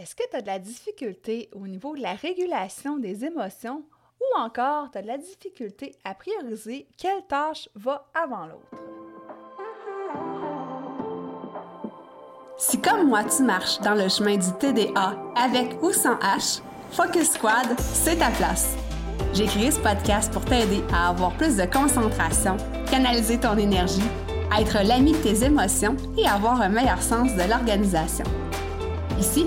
[0.00, 3.82] Est-ce que tu as de la difficulté au niveau de la régulation des émotions
[4.18, 8.82] ou encore tu as de la difficulté à prioriser quelle tâche va avant l'autre?
[12.56, 16.62] Si comme moi tu marches dans le chemin du TDA avec ou sans H,
[16.92, 18.74] Focus Squad, c'est ta place.
[19.34, 22.56] J'ai créé ce podcast pour t'aider à avoir plus de concentration,
[22.90, 24.08] canaliser ton énergie,
[24.58, 28.24] être l'ami de tes émotions et avoir un meilleur sens de l'organisation.
[29.18, 29.46] Ici,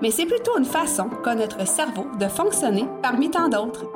[0.00, 3.86] mais c'est plutôt une façon qu'a notre cerveau de fonctionner parmi tant d'autres.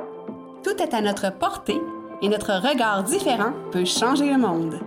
[0.63, 1.79] Tout est à notre portée
[2.21, 4.79] et notre regard différent peut changer le monde.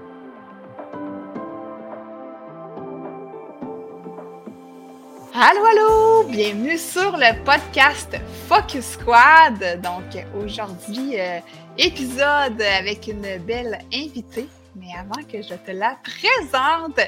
[5.35, 6.29] Allô, allô!
[6.31, 8.17] Bienvenue sur le podcast
[8.49, 9.83] Focus Squad.
[9.83, 11.41] Donc, aujourd'hui, euh,
[11.77, 17.01] épisode avec une belle invitée mais avant que je te la présente,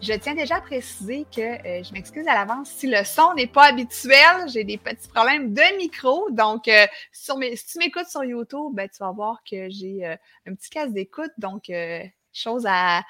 [0.00, 3.46] je tiens déjà à préciser que euh, je m'excuse à l'avance si le son n'est
[3.46, 4.48] pas habituel.
[4.52, 6.30] J'ai des petits problèmes de micro.
[6.30, 10.54] Donc, euh, si tu m'écoutes sur YouTube, ben, tu vas voir que j'ai euh, un
[10.54, 11.30] petit casque d'écoute.
[11.38, 11.70] Donc,
[12.32, 13.02] chose à,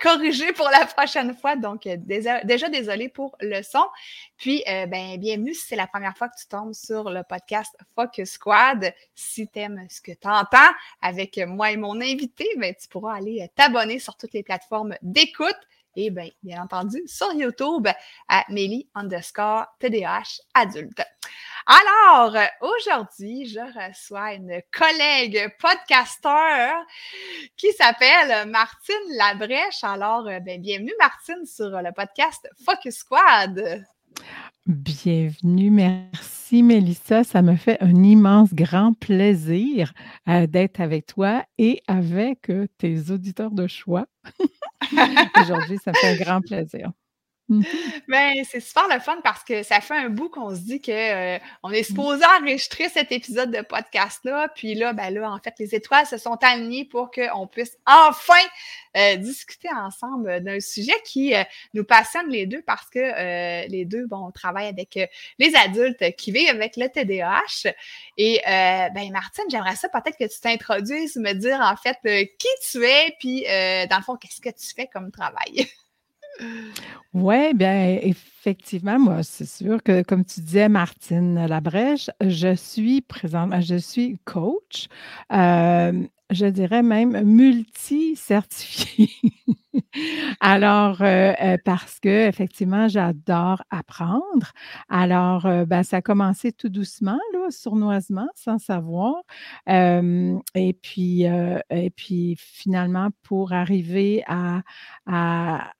[0.00, 1.56] corriger pour la prochaine fois.
[1.56, 3.84] Donc, euh, déjà, déjà désolé pour le son.
[4.36, 7.76] Puis, euh, ben, bienvenue si c'est la première fois que tu tombes sur le podcast
[7.94, 8.94] Focus Squad.
[9.14, 10.58] Si tu aimes ce que tu entends
[11.02, 14.94] avec moi et mon invité, ben, tu pourras aller euh, t'abonner sur toutes les plateformes
[15.02, 15.58] d'écoute
[15.96, 17.88] et bien, bien entendu sur YouTube
[18.28, 21.02] à Mélie underscore TDH adulte.
[21.66, 26.82] Alors, aujourd'hui, je reçois une collègue podcasteur
[27.58, 29.84] qui s'appelle Martine Labrèche.
[29.84, 33.84] Alors, ben, bienvenue Martine sur le podcast Focus Squad.
[34.68, 37.24] Bienvenue, merci Mélissa.
[37.24, 39.94] Ça me fait un immense grand plaisir
[40.28, 44.06] euh, d'être avec toi et avec euh, tes auditeurs de choix.
[45.40, 46.92] Aujourd'hui, ça fait un grand plaisir.
[48.08, 50.92] Ben, c'est super le fun parce que ça fait un bout qu'on se dit qu'on
[50.92, 54.48] euh, on est supposé enregistrer cet épisode de podcast-là.
[54.54, 58.34] Puis là, ben là, en fait, les étoiles se sont alignées pour qu'on puisse enfin
[58.96, 61.42] euh, discuter ensemble d'un sujet qui euh,
[61.72, 64.98] nous passionne les deux parce que les deux, bon, on travaille avec
[65.38, 67.72] les adultes qui vivent avec le TDAH.
[68.18, 71.96] Et ben, Martine, j'aimerais ça peut-être que tu t'introduises, me dire en fait
[72.38, 73.44] qui tu es, puis
[73.88, 75.68] dans le fond, qu'est-ce que tu fais comme travail?
[77.14, 83.52] Oui, bien, effectivement, moi, c'est sûr que, comme tu disais, Martine Labrèche, je suis présente,
[83.62, 84.88] je suis coach,
[85.32, 85.92] euh,
[86.30, 89.10] je dirais même multi-certifiée.
[90.40, 94.52] Alors, euh, euh, parce que, effectivement, j'adore apprendre.
[94.88, 99.14] Alors, ben, ça a commencé tout doucement, là, sournoisement, sans savoir.
[99.66, 104.62] et puis, et puis, finalement, pour arriver à,
[105.06, 105.72] à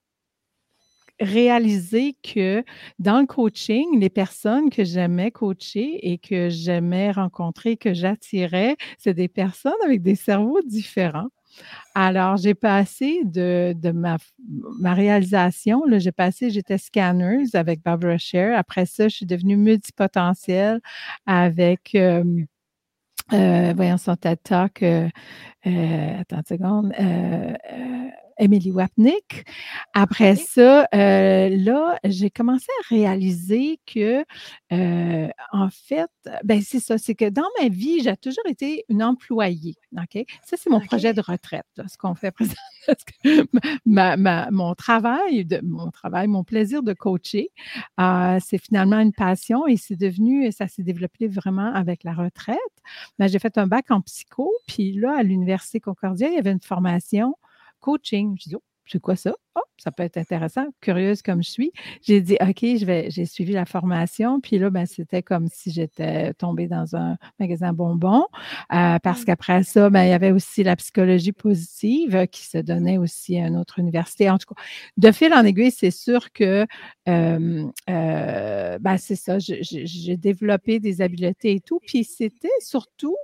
[1.19, 2.63] réaliser que
[2.99, 9.13] dans le coaching, les personnes que j'aimais coacher et que j'aimais rencontrer, que j'attirais, c'est
[9.13, 11.29] des personnes avec des cerveaux différents.
[11.95, 14.17] Alors, j'ai passé de, de ma,
[14.79, 18.55] ma, réalisation, j'ai passé, j'étais scanner avec Barbara Sher.
[18.57, 20.79] Après ça, je suis devenue multipotentielle
[21.25, 22.23] avec, euh,
[23.75, 25.09] voyons son TED Talk, euh,
[25.67, 27.53] euh, attends une seconde, euh,
[28.39, 29.45] Emily Wapnick.
[29.93, 34.25] Après ça, euh, là, j'ai commencé à réaliser que,
[34.71, 36.09] euh, en fait,
[36.43, 39.75] ben c'est ça, c'est que dans ma vie, j'ai toujours été une employée.
[39.97, 40.25] OK?
[40.45, 42.57] Ça, c'est mon projet de retraite, ce qu'on fait présentement.
[44.51, 47.49] mon travail, de, mon travail, mon plaisir de coacher,
[47.99, 52.57] euh, c'est finalement une passion et c'est devenu, ça s'est développé vraiment avec la retraite.
[53.17, 56.51] Ben, j'ai fait un bac en psycho, puis là, à l'Université Concordia, il y avait
[56.51, 57.35] une formation
[57.79, 58.35] coaching.
[58.39, 59.33] Je dis, oh, c'est quoi ça?
[59.55, 60.65] Oh, ça peut être intéressant.
[60.81, 61.71] Curieuse comme je suis.
[62.01, 64.41] J'ai dit, OK, je vais, j'ai suivi la formation.
[64.41, 68.25] Puis là, ben, c'était comme si j'étais tombée dans un magasin bonbons.
[68.73, 69.25] Euh, parce mmh.
[69.25, 73.47] qu'après ça, ben, il y avait aussi la psychologie positive qui se donnait aussi à
[73.47, 74.29] une autre université.
[74.29, 74.61] En tout cas,
[74.97, 76.65] de fil en aiguille, c'est sûr que
[77.07, 79.37] euh, euh, ben, c'est ça.
[79.39, 81.79] J'ai développé des habiletés et tout.
[81.85, 83.17] Puis c'était surtout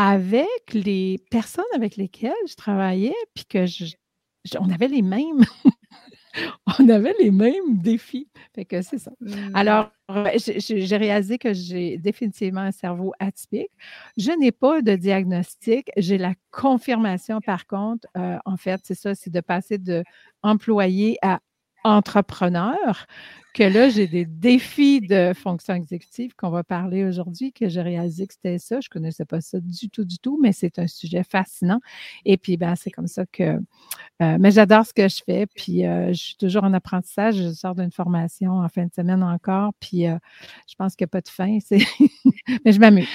[0.00, 3.84] avec les personnes avec lesquelles je travaillais, puis que je,
[4.58, 5.44] on avait les mêmes.
[6.78, 8.26] on avait les mêmes défis.
[8.54, 9.10] Fait que c'est ça.
[9.20, 9.54] Hmm.
[9.54, 13.70] Alors, euh, j'ai j'ai réalisé que j'ai définitivement un cerveau atypique.
[14.16, 15.90] Je n'ai pas de diagnostic.
[15.98, 18.08] J'ai la confirmation, par contre.
[18.16, 20.02] euh, en fait, c'est ça, c'est de passer de
[20.42, 21.40] employé à
[21.84, 23.06] entrepreneur,
[23.52, 28.26] que là, j'ai des défis de fonction exécutive qu'on va parler aujourd'hui, que j'ai réalisé
[28.26, 28.80] que c'était ça.
[28.80, 31.80] Je ne connaissais pas ça du tout, du tout, mais c'est un sujet fascinant.
[32.24, 33.58] Et puis, ben, c'est comme ça que.
[34.22, 35.46] euh, mais j'adore ce que je fais.
[35.46, 37.36] Puis, euh, je suis toujours en apprentissage.
[37.36, 39.72] Je sors d'une formation en fin de semaine encore.
[39.80, 40.16] Puis, euh,
[40.68, 41.58] je pense qu'il n'y a pas de fin.
[42.64, 43.08] mais je m'amuse.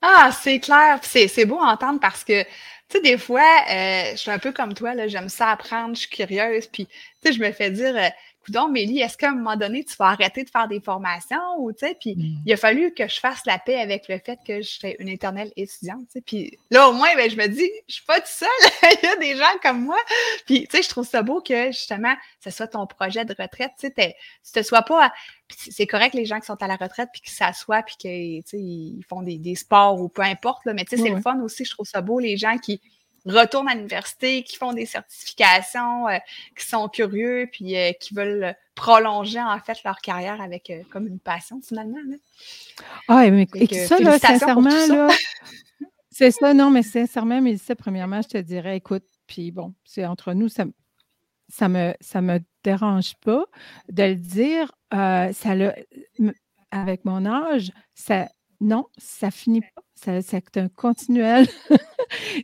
[0.00, 0.98] Ah, c'est clair.
[1.02, 2.44] C'est beau à entendre parce que,
[2.92, 5.94] tu sais, des fois, euh, je suis un peu comme toi, là, j'aime ça apprendre,
[5.94, 6.66] je suis curieuse.
[6.66, 6.92] Puis, tu
[7.24, 8.08] sais, je me fais dire, euh,
[8.44, 11.72] Coudon, Mélie, est-ce qu'à un moment donné, tu vas arrêter de faire des formations ou,
[11.72, 12.42] tu sais, puis Mm.
[12.46, 15.08] il a fallu que je fasse la paix avec le fait que je serais une
[15.08, 16.20] éternelle étudiante, tu sais.
[16.20, 18.48] Puis là, au moins, ben, je me dis, je suis pas toute seule.
[19.02, 19.98] Il y a des gens comme moi.
[20.46, 23.72] Puis, tu sais, je trouve ça beau que, justement, ce soit ton projet de retraite,
[23.78, 24.14] tu sais,
[24.44, 25.06] tu te sois pas...
[25.06, 25.12] à-
[25.56, 28.50] c'est- correct les gens qui sont à la retraite puis qui s'assoient puis qui, tu
[28.50, 30.72] sais, ils font des, des sports ou peu importe, là.
[30.74, 31.64] Mais, tu sais, c'est le fun aussi.
[31.64, 32.80] Je trouve ça beau, les gens qui
[33.26, 36.18] retournent à l'université, qui font des certifications, euh,
[36.56, 41.06] qui sont curieux, puis euh, qui veulent prolonger en fait leur carrière avec euh, comme
[41.06, 42.00] une passion finalement.
[42.08, 42.16] là.
[43.08, 44.94] Ah, mais et que ça, là, sincèrement, ça.
[44.94, 45.08] là,
[46.10, 50.32] c'est ça, non, mais sincèrement, Mélissa, premièrement, je te dirais, écoute, puis bon, c'est entre
[50.32, 50.64] nous, ça,
[51.48, 53.44] ça me, ça me dérange pas
[53.88, 54.72] de le dire.
[54.90, 55.72] ça le,
[56.70, 58.28] avec mon âge, ça,
[58.60, 59.82] non, ça finit pas.
[59.94, 61.46] Ça, c'est un continuel.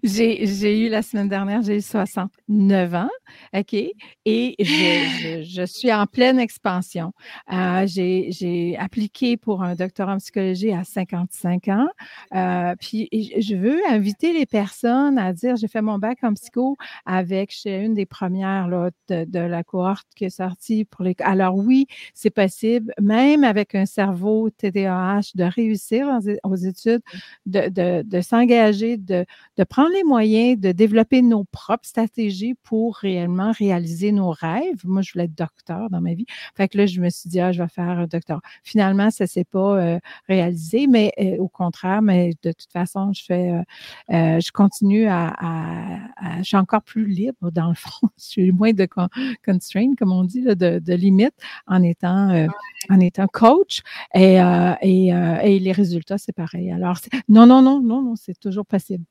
[0.02, 3.10] j'ai, eu la semaine dernière, j'ai eu 69 ans,
[3.54, 3.74] OK?
[3.74, 7.12] Et je, suis en pleine expansion.
[7.52, 11.88] Euh, j'ai, appliqué pour un doctorat en psychologie à 55 ans.
[12.34, 16.76] Euh, puis je veux inviter les personnes à dire, j'ai fait mon bac en psycho
[17.06, 21.14] avec, chez une des premières là, de, la cohorte qui est sortie pour les...
[21.20, 26.08] Alors oui, c'est possible, même avec un cerveau TDAH, de réussir
[26.44, 27.02] aux, études,
[27.46, 29.24] de, s'engager, de,
[29.68, 34.80] prendre les moyens de développer nos propres stratégies pour réellement réaliser nos rêves.
[34.84, 36.26] Moi, je voulais être docteur dans ma vie.
[36.56, 38.40] Fait que là, je me suis dit, ah, je vais faire un docteur.
[38.62, 39.98] Finalement, ça ne s'est pas euh,
[40.28, 43.52] réalisé, mais euh, au contraire, mais de toute façon, je fais,
[44.10, 48.06] euh, je continue à, à- à- je suis encore plus libre dans le fond.
[48.18, 49.08] je suis moins de con-
[49.44, 51.34] constraint, comme on dit, là, de, de limites
[51.66, 52.46] en étant,
[52.90, 53.80] en étant coach.
[54.14, 54.36] Et,
[54.82, 56.70] et, et les résultats, c'est pareil.
[56.70, 56.98] Alors,
[57.28, 59.04] non, non, non, non, non, c'est toujours possible.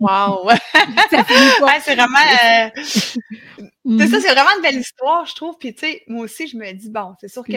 [0.00, 0.48] Wow!
[1.60, 2.18] Ouais, c'est vraiment.
[2.18, 3.22] euh, c'est
[3.84, 4.06] Mhm.
[4.08, 5.56] ça, c'est vraiment une belle histoire, je trouve.
[5.58, 7.52] Puis, tu sais, moi aussi, je me dis, bon, c'est sûr que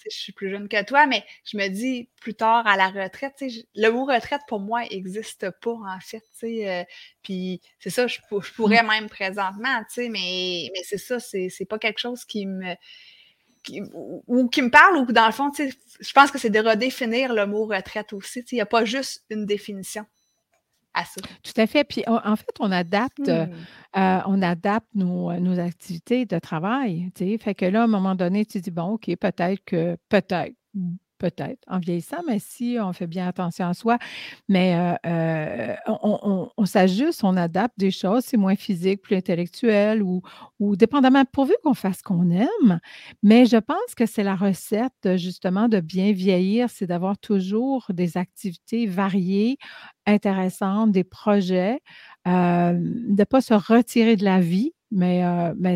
[0.00, 2.88] sais, je suis plus jeune que toi, mais je me dis plus tard à la
[2.88, 6.20] retraite, je- le mot retraite pour moi n'existe pas, en fait.
[6.20, 6.84] tu sais, euh,
[7.22, 11.48] puis, c'est ça, je, je pourrais même présentement, tu sais, mais, mais c'est ça, c'est
[11.48, 12.74] c'est pas quelque chose qui me.
[13.64, 13.82] qui-
[14.28, 17.44] ou, qui me parle, ou dans le fond, je pense que c'est de redéfinir le
[17.46, 18.40] mot retraite aussi.
[18.52, 20.06] Il n'y a pas juste une définition
[20.98, 21.20] à ça.
[21.42, 21.84] Tout à fait.
[21.84, 23.28] Puis, en fait, on adapte.
[23.28, 23.52] euh, Hmm.
[23.96, 27.10] Euh, on adapte nos, euh, nos activités de travail.
[27.16, 30.54] Fait que là, à un moment donné, tu dis, bon, OK, peut-être que, peut-être,
[31.18, 33.98] peut-être, en vieillissant, mais si on fait bien attention à soi,
[34.48, 35.74] mais euh, euh,
[36.56, 40.22] on, s'ajuste, on adapte des choses, c'est moins physique, plus intellectuel ou,
[40.60, 42.80] ou dépendamment, pourvu qu'on fasse ce qu'on aime.
[43.22, 48.16] Mais je pense que c'est la recette, justement, de bien vieillir, c'est d'avoir toujours des
[48.16, 49.58] activités variées,
[50.06, 51.80] intéressantes, des projets,
[52.26, 55.74] euh, de ne pas se retirer de la vie, mais, euh, mais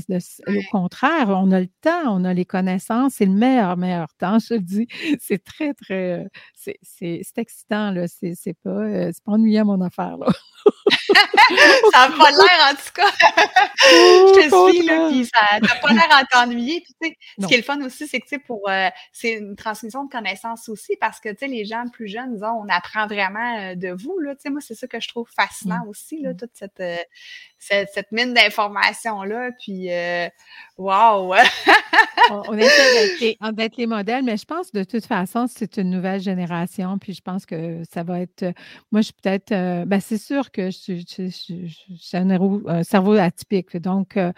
[0.49, 4.39] au contraire, on a le temps, on a les connaissances, c'est le meilleur, meilleur temps,
[4.39, 4.87] je te le dis.
[5.21, 8.07] C'est très, très, c'est excitant, là.
[8.09, 10.27] C'est pas, euh, c'est pas ennuyant, mon affaire, là.
[11.93, 13.11] ça n'a pas l'air, en tout cas.
[13.85, 16.81] Je te suis, là, puis ça n'a pas l'air à t'ennuyer.
[16.81, 18.89] Puis, tu sais, ce qui est le fun aussi, c'est que, tu sais, pour, euh,
[19.13, 22.63] c'est une transmission de connaissances aussi, parce que, tu sais, les gens plus jeunes, disons,
[22.65, 24.35] on apprend vraiment de vous, là.
[24.35, 26.37] Tu sais, moi, c'est ça que je trouve fascinant aussi, là, Mm.
[26.37, 26.97] toute cette, euh,
[27.63, 29.51] cette, mine d'informations-là.
[29.61, 30.29] Puis, euh,
[30.77, 31.35] wow!
[32.31, 33.09] on, on essaie
[33.53, 36.99] d'être les, modèles, mais je pense de toute façon, c'est une nouvelle génération.
[36.99, 38.43] Puis je pense que ça va être.
[38.43, 38.53] euh,
[38.91, 39.53] Moi, je suis peut-être.
[39.53, 42.31] euh, ben, c'est sûr que je suis, un,
[42.67, 43.77] un cerveau atypique.
[43.77, 44.33] Donc, euh,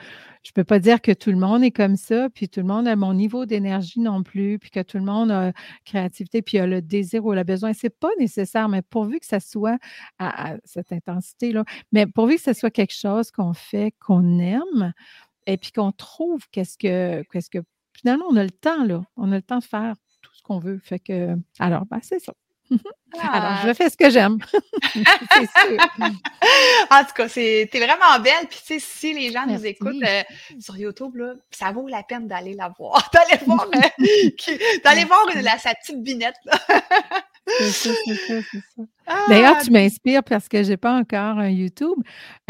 [0.44, 2.66] je ne peux pas dire que tout le monde est comme ça, puis tout le
[2.66, 5.52] monde a mon niveau d'énergie non plus, puis que tout le monde a
[5.86, 7.72] créativité, puis a le désir ou le besoin.
[7.72, 9.78] Ce n'est pas nécessaire, mais pourvu que ça soit
[10.18, 14.92] à, à cette intensité-là, mais pourvu que ce soit quelque chose qu'on fait, qu'on aime,
[15.46, 17.58] et puis qu'on trouve qu'est-ce que, qu'est-ce que
[17.94, 19.02] finalement, on a le temps, là.
[19.16, 20.78] On a le temps de faire tout ce qu'on veut.
[20.78, 22.34] Fait que, alors, ben, c'est ça.
[23.20, 23.74] Alors, je ah.
[23.74, 24.38] fais ce que j'aime.
[24.92, 25.78] c'est sûr.
[26.90, 28.46] en tout cas, t'es vraiment belle.
[28.48, 30.22] Puis, tu sais, si les gens nous écoutent euh,
[30.58, 33.10] sur YouTube, là, ça vaut la peine d'aller la voir.
[33.12, 34.30] D'aller voir, euh,
[34.84, 36.36] d'aller voir la, sa petite binette.
[36.44, 36.58] Là.
[37.46, 38.82] c'est ça, c'est ça, c'est ça.
[39.28, 39.72] D'ailleurs, tu ah!
[39.72, 41.98] m'inspires parce que j'ai pas encore un YouTube,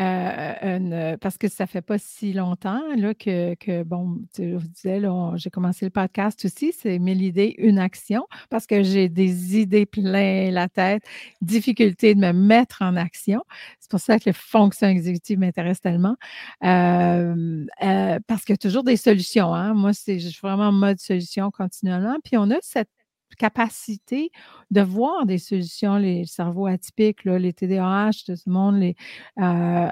[0.01, 5.03] euh, parce que ça fait pas si longtemps là, que, que bon, tu disais,
[5.35, 9.87] j'ai commencé le podcast aussi, c'est mille idées, une action, parce que j'ai des idées
[9.87, 11.03] plein la tête,
[11.43, 13.43] difficulté de me mettre en action.
[13.81, 16.17] C'est pour ça que les fonctions exécutives m'intéressent tellement,
[16.65, 19.53] euh, euh, parce qu'il y a toujours des solutions.
[19.53, 19.75] Hein.
[19.75, 22.17] Moi, c'est, je suis vraiment en mode solution continuellement.
[22.23, 22.89] Puis on a cette
[23.37, 24.31] capacité
[24.71, 28.97] de voir des solutions, les cerveaux atypiques, les TDAH de ce monde, les,
[29.41, 29.88] euh,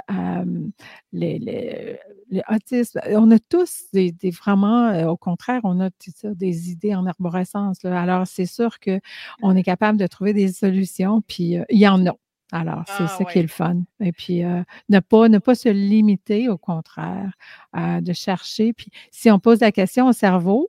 [1.13, 2.99] les, les, autistes.
[3.11, 5.91] On a tous des, vraiment, euh, au contraire, on a
[6.25, 7.85] des idées en arborescence.
[7.85, 12.07] Alors, c'est sûr qu'on est capable de trouver des solutions, puis euh, il y en
[12.07, 12.15] a.
[12.55, 13.81] Alors, c'est ah ça qui est le fun.
[14.01, 17.33] Et puis, ne, pas, ne pas se limiter, au contraire,
[17.75, 18.75] de chercher.
[18.75, 20.69] Puis, si on pose la question au cerveau,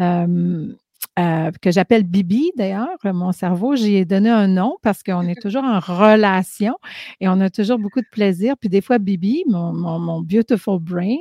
[0.00, 0.74] euh,
[1.16, 5.64] que j'appelle Bibi d'ailleurs, mon cerveau, j'y ai donné un nom parce qu'on est toujours
[5.64, 6.74] en relation
[7.20, 8.56] et on a toujours beaucoup de plaisir.
[8.58, 11.16] Puis des fois, Bibi, mon, mon, beautiful brain,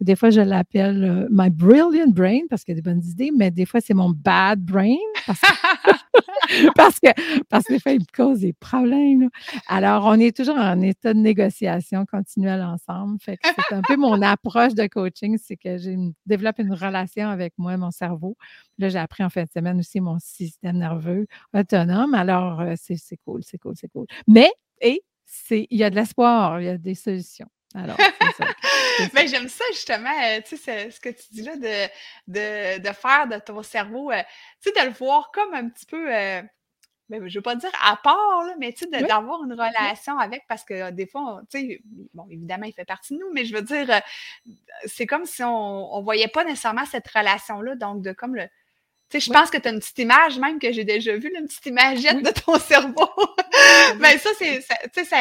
[0.00, 3.04] ou des fois je l'appelle euh, my brilliant brain parce qu'il y a des bonnes
[3.04, 5.46] idées, mais des fois c'est mon bad brain parce que,
[6.76, 9.30] parce que, parce que des fois il me cause des problèmes.
[9.68, 13.18] Alors, on est toujours en état de négociation continuelle ensemble.
[13.20, 17.28] Fait que c'est un peu mon approche de coaching, c'est que j'ai développe une relation
[17.28, 18.36] avec moi, mon cerveau.
[18.78, 22.14] Là, j'ai appris en fin de semaine aussi mon système nerveux autonome.
[22.14, 24.06] Alors, euh, c'est cool, c'est cool, c'est cool.
[24.26, 25.02] Mais, et,
[25.50, 27.48] il y a de l'espoir, il y a des solutions.
[27.74, 28.50] Alors, c'est ça.
[29.14, 31.88] Mais j'aime ça justement, euh, tu sais, ce que tu dis là, de,
[32.28, 34.22] de, de faire de ton cerveau, euh,
[34.62, 36.48] tu sais, de le voir comme un petit peu, ben,
[37.10, 40.44] je ne veux pas dire à part, là, mais tu sais, d'avoir une relation avec,
[40.48, 41.80] parce que des fois, tu sais,
[42.14, 44.00] bon, évidemment, il fait partie de nous, mais je veux dire,
[44.86, 48.48] c'est comme si on ne voyait pas nécessairement cette relation-là, donc de comme le,
[49.20, 51.66] je pense que tu as une petite image même que j'ai déjà vue, une petite
[51.66, 53.08] imagette de ton cerveau.
[54.00, 55.16] Mais ça, c'est, ça, ça,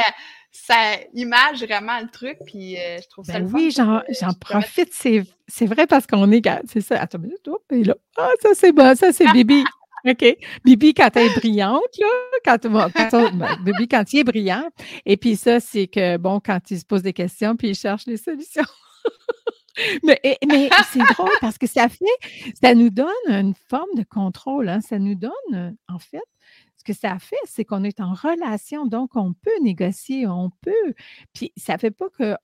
[0.51, 0.75] ça,
[1.13, 4.01] image vraiment le truc, puis euh, je trouve ça ben Oui, j'en,
[4.39, 8.49] profite, c'est, vrai parce qu'on est, c'est ça, attends une minute, et là, ah, ça
[8.53, 9.63] c'est bon, ça c'est Bibi.
[10.05, 10.37] OK.
[10.65, 12.07] Bibi, quand elle est brillante, là,
[12.43, 14.69] quand, ben, Bibi, quand il est brillant.
[15.05, 18.05] Et puis ça, c'est que, bon, quand il se pose des questions, puis il cherche
[18.05, 18.65] les solutions.
[20.03, 20.19] mais,
[20.91, 24.69] c'est drôle parce que ça fait, ça nous donne une forme de contrôle.
[24.69, 24.81] Hein.
[24.81, 26.23] Ça nous donne, en fait,
[26.77, 30.93] ce que ça fait, c'est qu'on est en relation, donc on peut négocier, on peut.
[31.33, 32.35] Puis ça fait pas que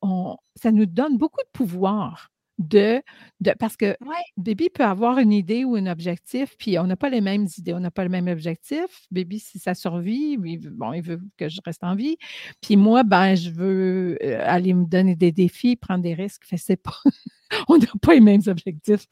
[0.56, 3.02] ça nous donne beaucoup de pouvoir de,
[3.40, 3.96] de parce que
[4.38, 7.74] Baby peut avoir une idée ou un objectif, puis on n'a pas les mêmes idées,
[7.74, 8.86] on n'a pas le même objectif.
[9.12, 12.18] Baby, si ça survit, il, bon, il veut que je reste en vie.
[12.62, 16.44] Puis moi, ben, je veux euh, aller me donner des défis, prendre des risques.
[16.46, 16.98] Fait c'est pas,
[17.70, 19.06] on n'a pas les mêmes objectifs.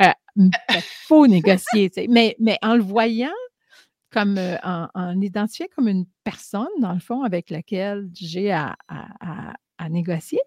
[0.00, 1.90] Il euh, faut négocier.
[2.08, 3.28] Mais, mais en le voyant,
[4.10, 8.76] comme euh, en, en identifiant comme une personne, dans le fond, avec laquelle j'ai à,
[8.88, 10.40] à, à négocier,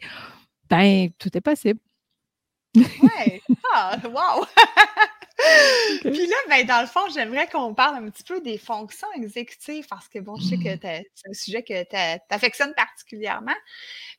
[0.69, 1.79] ben, tout est possible.
[2.75, 3.41] Ouais.
[3.73, 4.45] Ah, wow!
[6.01, 9.87] Puis là, ben, dans le fond, j'aimerais qu'on parle un petit peu des fonctions exécutives
[9.87, 11.03] parce que, bon, je sais que mmh.
[11.13, 13.55] c'est un sujet que tu affectionnes particulièrement.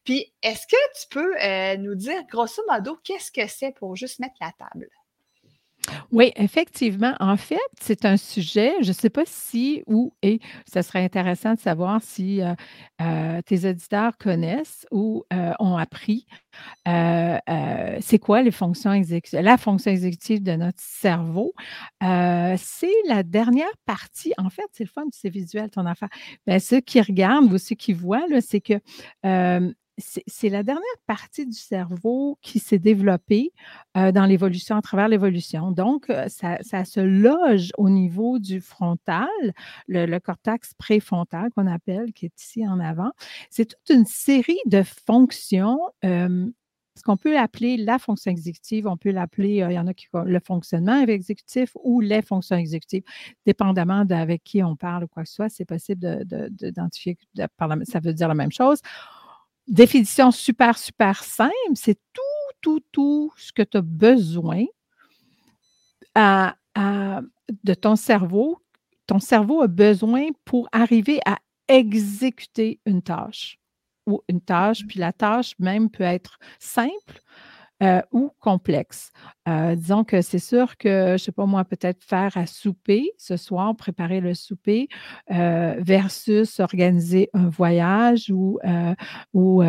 [0.05, 4.21] Puis, est-ce que tu peux euh, nous dire, grosso modo, qu'est-ce que c'est pour juste
[4.21, 4.88] mettre la table?
[6.11, 7.14] Oui, effectivement.
[7.21, 10.40] En fait, c'est un sujet, je ne sais pas si ou et
[10.73, 12.54] ce serait intéressant de savoir si euh,
[13.00, 16.26] euh, tes auditeurs connaissent ou euh, ont appris
[16.85, 18.90] c'est quoi les fonctions
[19.33, 21.52] la fonction exécutive de notre cerveau.
[22.00, 26.09] c'est la dernière partie, en fait, c'est le fun, c'est visuel ton affaire.
[26.47, 28.80] Bien, ceux qui regardent ou ceux qui voient, c'est que
[29.99, 33.52] c'est la dernière partie du cerveau qui s'est développée
[33.95, 35.73] dans l'évolution, à travers l'évolution.
[35.73, 39.28] Donc, ça, se loge au niveau du frontal,
[39.88, 43.11] le, cortex préfrontal qu'on appelle, qui est ici en avant.
[43.50, 45.81] C'est toute une série de fonctions.
[46.02, 50.09] Ce qu'on peut appeler la fonction exécutive, on peut l'appeler, il y en a qui
[50.12, 53.05] le fonctionnement exécutif ou les fonctions exécutives,
[53.47, 58.12] dépendamment d'avec qui on parle ou quoi que ce soit, c'est possible d'identifier, ça veut
[58.12, 58.81] dire la même chose
[59.68, 62.22] définition super, super simple, c'est tout,
[62.60, 64.64] tout, tout ce que tu as besoin
[66.16, 68.60] de ton cerveau.
[69.06, 73.58] Ton cerveau a besoin pour arriver à exécuter une tâche
[74.06, 77.20] ou une tâche, puis la tâche même peut être simple
[77.82, 79.12] euh, ou complexes.
[79.49, 83.12] Euh, disons que c'est sûr que, je ne sais pas moi, peut-être faire à souper
[83.18, 84.88] ce soir, préparer le souper
[85.28, 88.58] versus organiser un voyage ou,
[89.32, 89.62] ou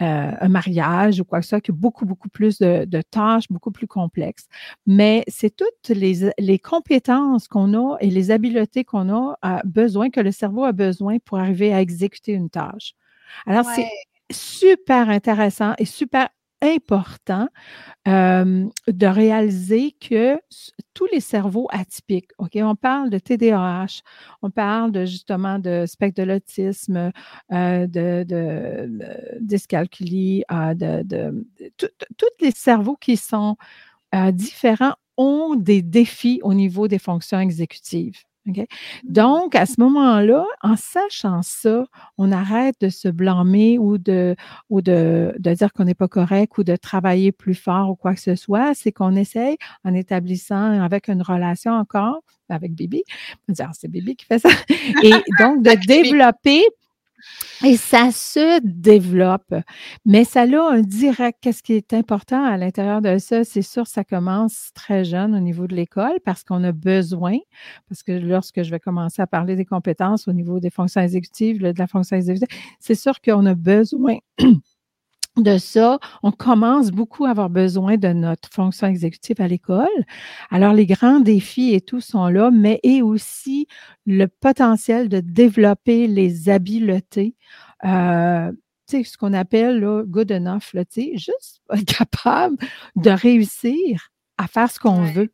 [0.00, 3.72] un mariage ou quoi que ce soit, qui a beaucoup, beaucoup plus de, tâches, beaucoup
[3.72, 4.46] plus complexes.
[4.86, 10.20] Mais c'est toutes les, les compétences qu'on a et les habiletés qu'on a besoin, que
[10.20, 12.94] le cerveau a besoin pour arriver à exécuter une tâche.
[13.46, 13.88] Alors, c'est
[14.30, 16.28] super intéressant et super
[16.62, 17.48] important
[18.06, 20.38] de réaliser que
[20.94, 24.02] tous les cerveaux atypiques, OK, on parle de TDAH,
[24.42, 27.12] on parle de justement de spectre de l'autisme,
[27.52, 31.46] euh, de, de, dyscalculie, euh, de,
[32.16, 33.56] tous les cerveaux qui sont
[34.14, 38.22] euh, différents ont des défis au niveau des fonctions exécutives.
[39.04, 41.84] Donc, à ce moment-là, en sachant ça,
[42.16, 44.36] on arrête de se blâmer ou de,
[44.70, 48.20] ou de, dire qu'on n'est pas correct ou de travailler plus fort ou quoi que
[48.20, 48.74] ce soit.
[48.74, 53.04] C'est qu'on essaye, en établissant avec une relation encore avec Bibi,
[53.74, 54.48] c'est Bibi qui fait ça,
[55.02, 56.64] et donc de développer
[57.64, 59.54] et ça se développe,
[60.04, 61.38] mais ça a un direct.
[61.40, 63.44] Qu'est-ce qui est important à l'intérieur de ça?
[63.44, 67.38] C'est sûr, ça commence très jeune au niveau de l'école parce qu'on a besoin,
[67.88, 71.60] parce que lorsque je vais commencer à parler des compétences au niveau des fonctions exécutives,
[71.60, 72.48] de la fonction exécutive,
[72.80, 74.18] c'est sûr qu'on a besoin
[75.40, 79.86] de ça, on commence beaucoup à avoir besoin de notre fonction exécutive à l'école.
[80.50, 83.66] Alors, les grands défis et tout sont là, mais et aussi
[84.06, 87.36] le potentiel de développer les habiletés.
[87.84, 88.50] Euh,
[88.88, 92.56] tu sais, ce qu'on appelle là, good enough, là, tu sais, juste être capable
[92.96, 95.32] de réussir à faire ce qu'on veut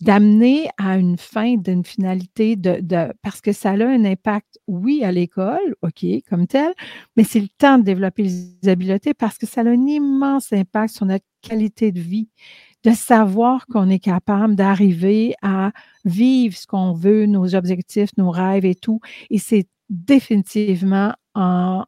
[0.00, 5.02] d'amener à une fin, d'une finalité, de, de, parce que ça a un impact, oui,
[5.02, 6.72] à l'école, OK, comme tel,
[7.16, 10.94] mais c'est le temps de développer les habiletés parce que ça a un immense impact
[10.94, 12.28] sur notre qualité de vie,
[12.84, 15.72] de savoir qu'on est capable d'arriver à
[16.04, 19.00] vivre ce qu'on veut, nos objectifs, nos rêves et tout.
[19.30, 21.84] Et c'est définitivement en,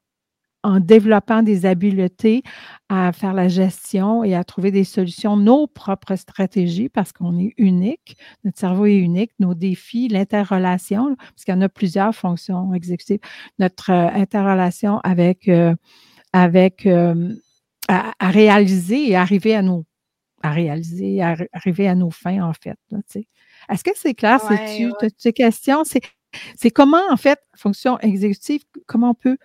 [0.62, 2.42] en développant des habiletés
[2.88, 7.54] à faire la gestion et à trouver des solutions, nos propres stratégies, parce qu'on est
[7.56, 12.74] unique, notre cerveau est unique, nos défis, l'interrelation, parce qu'il y en a plusieurs fonctions
[12.74, 13.20] exécutives,
[13.58, 15.74] notre euh, interrelation avec, euh,
[16.32, 17.34] avec euh,
[17.88, 19.84] à, réaliser et arriver à nos
[20.42, 22.78] à réaliser, à arriver à nos fins, en fait.
[23.68, 24.40] Est-ce que c'est clair?
[24.48, 25.82] Ouais, tu ces questions?
[25.84, 29.36] C'est comment, en fait, fonction exécutive, comment on peut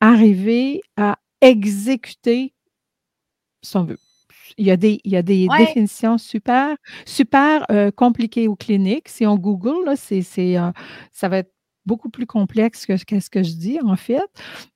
[0.00, 2.54] arriver à exécuter
[3.62, 3.98] son vœu.
[4.58, 9.08] Il y a des, il y a des définitions super, super euh, compliquées ou cliniques.
[9.08, 10.22] Si on Google, là, c'est,
[10.56, 10.70] euh,
[11.12, 11.52] ça va être
[11.84, 14.24] beaucoup plus complexe que, ce que je dis, en fait.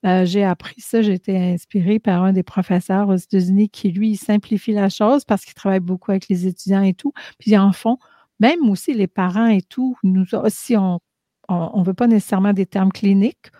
[0.04, 4.16] Euh, j'ai appris ça, j'ai été inspirée par un des professeurs aux États-Unis qui, lui,
[4.16, 7.12] simplifie la chose parce qu'il travaille beaucoup avec les étudiants et tout.
[7.38, 7.98] Puis, en fond,
[8.38, 11.00] même aussi les parents et tout, nous aussi, on
[11.48, 13.50] ne veut pas nécessairement des termes cliniques,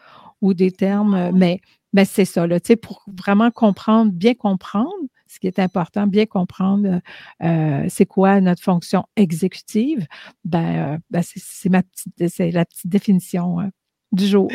[0.40, 1.60] ou des termes, euh, mais,
[1.92, 4.92] mais c'est ça, là, pour vraiment comprendre, bien comprendre,
[5.26, 7.00] ce qui est important, bien comprendre
[7.42, 10.06] euh, c'est quoi notre fonction exécutive,
[10.44, 13.58] ben, euh, ben c'est ma petite, c'est la petite définition
[14.12, 14.50] du jour.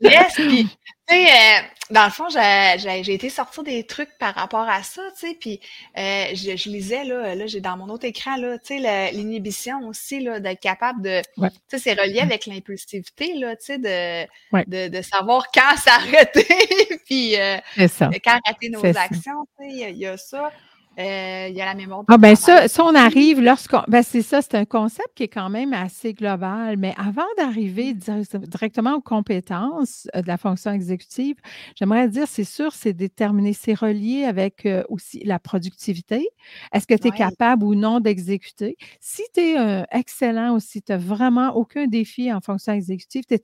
[0.00, 0.64] yes, puis,
[1.08, 5.02] tu sais, euh, dans le fond, j'ai été sortir des trucs par rapport à ça,
[5.18, 5.60] tu sais, puis
[5.96, 9.86] euh, je, je, lisais, là, là j'ai dans mon autre écran, là, tu sais, l'inhibition
[9.86, 14.26] aussi, là, d'être capable de, tu sais, c'est relié avec l'impulsivité, là, tu sais, de,
[14.66, 16.46] de, de, savoir quand s'arrêter,
[17.06, 20.50] puis euh, quand arrêter nos actions, tu sais, il y, a ça.
[20.98, 22.04] Euh, il y a la mémoire.
[22.08, 23.82] Ah, ben ça, ça, on arrive lorsqu'on.
[23.86, 26.78] Ben c'est ça, c'est un concept qui est quand même assez global.
[26.78, 31.36] Mais avant d'arriver directement aux compétences euh, de la fonction exécutive,
[31.74, 36.26] j'aimerais dire, c'est sûr, c'est déterminé, c'est relié avec euh, aussi la productivité.
[36.72, 38.78] Est-ce que tu es capable ou non d'exécuter?
[39.00, 43.34] Si tu es excellent ou si tu n'as vraiment aucun défi en fonction exécutive, tu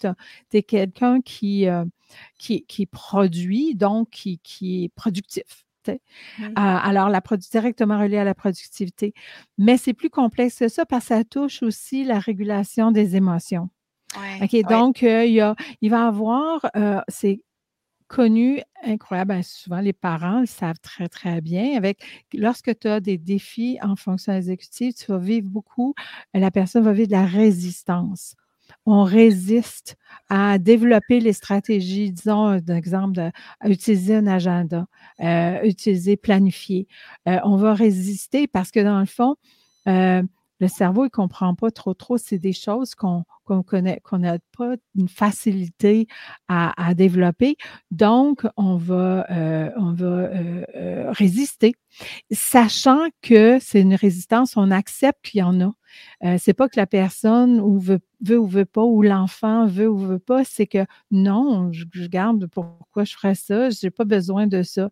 [0.56, 1.66] es, quelqu'un qui,
[2.38, 5.66] qui, qui, produit, donc qui, qui est productif.
[6.56, 9.14] Alors, la directement relié à la productivité.
[9.58, 13.68] Mais c'est plus complexe que ça parce que ça touche aussi la régulation des émotions.
[14.42, 17.42] OK, donc, euh, il, y a, il va avoir, euh, c'est
[18.08, 21.76] connu, incroyable, ben, souvent les parents le savent très, très bien.
[21.78, 21.98] Avec,
[22.34, 25.94] lorsque tu as des défis en fonction exécutive, tu vas vivre beaucoup,
[26.34, 28.36] la personne va vivre de la résistance
[28.86, 29.96] on résiste
[30.28, 33.30] à développer les stratégies, disons, un exemple, de,
[33.64, 34.86] utiliser un agenda,
[35.20, 36.86] euh, utiliser, planifier.
[37.28, 39.36] Euh, on va résister parce que dans le fond,
[39.88, 40.22] euh,
[40.60, 42.18] le cerveau, il ne comprend pas trop, trop.
[42.18, 43.24] C'est des choses qu'on
[43.60, 46.06] qu'on n'a pas une facilité
[46.48, 47.56] à, développer.
[47.90, 51.74] Donc, on va, euh, on va euh, euh, résister,
[52.30, 55.72] sachant que c'est une résistance, on accepte qu'il y en a.
[56.24, 58.00] Euh, c'est pas que la personne veut
[58.38, 63.04] ou veut pas, ou l'enfant veut ou veut pas, c'est que non, je, garde pourquoi
[63.04, 64.90] je ferais ça, je n'ai pas besoin de ça.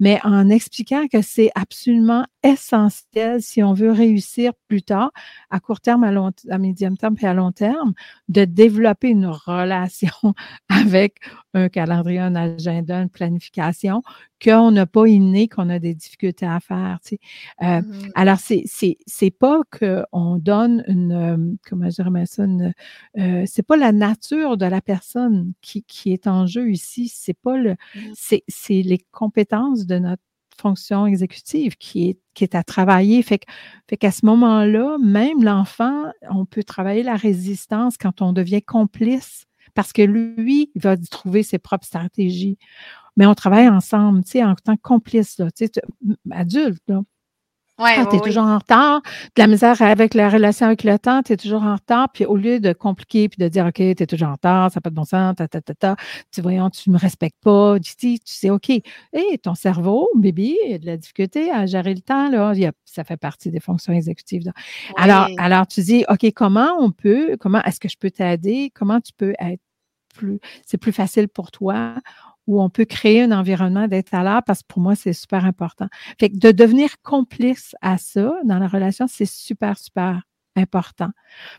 [0.00, 5.10] Mais en expliquant que c'est absolument essentiel si on veut réussir plus tard,
[5.50, 7.94] à court terme, à, long, à médium terme et à long terme,
[8.28, 10.34] de développer une relation
[10.68, 11.16] avec
[11.54, 14.02] un calendrier, un agenda, une planification
[14.42, 16.98] qu'on n'a pas inné, qu'on a des difficultés à faire.
[17.04, 17.18] Tu sais.
[17.62, 22.44] euh, mmh Alors, c'est, c'est, c'est pas qu'on donne une, euh, comment je dirais ça,
[22.44, 22.72] une,
[23.18, 27.34] euh, c'est pas la nature de la personne qui, qui est en jeu ici, c'est
[27.38, 30.22] pas le, mmh c'est, c'est les compétences de notre
[30.60, 33.22] fonction exécutive qui est, qui à travailler.
[33.22, 33.38] Fait
[33.98, 39.92] qu'à ce moment-là, même l'enfant, on peut travailler la résistance quand on devient complice parce
[39.92, 42.58] que lui, il va trouver ses propres stratégies.
[43.16, 45.82] Mais on travaille ensemble, tu sais, en tant que complice, là, tu sais,
[46.30, 47.02] adulte, là.
[47.78, 50.98] Ouais, ah, tu es toujours en retard, de la misère avec la relation avec le
[50.98, 53.74] temps, tu es toujours en retard, puis au lieu de compliquer puis de dire OK,
[53.74, 55.96] tu es toujours en retard, ça n'a pas de bon sens, ta, ta, ta, ta,
[56.32, 58.70] tu voyons, tu ne me respectes pas, tu, tu sais, OK.
[58.70, 58.82] Et
[59.40, 62.52] ton cerveau, bébé, il a de la difficulté à gérer le temps, là,
[62.84, 64.42] ça fait partie des fonctions exécutives.
[64.96, 69.00] Alors, alors, tu dis OK, comment on peut, comment est-ce que je peux t'aider, comment
[69.00, 69.60] tu peux être
[70.14, 71.94] plus, c'est plus facile pour toi?
[72.48, 75.44] Où on peut créer un environnement d'être à l'heure parce que pour moi, c'est super
[75.44, 75.86] important.
[76.18, 80.22] Fait que de devenir complice à ça dans la relation, c'est super, super
[80.56, 81.10] important.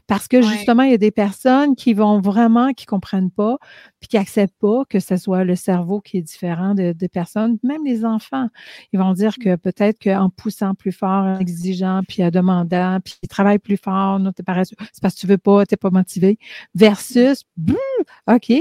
[0.07, 3.57] Parce que justement, il y a des personnes qui vont vraiment, qui comprennent pas,
[3.99, 7.85] puis qui acceptent pas que ce soit le cerveau qui est différent des personnes, même
[7.85, 8.47] les enfants.
[8.91, 13.15] Ils vont dire que peut-être qu'en poussant plus fort, en exigeant, puis en demandant, puis
[13.23, 15.91] ils travaillent plus fort, non, t'es paresseux, c'est parce que tu veux pas, t'es pas
[15.91, 16.37] motivé,
[16.75, 17.45] versus,
[18.27, 18.51] OK,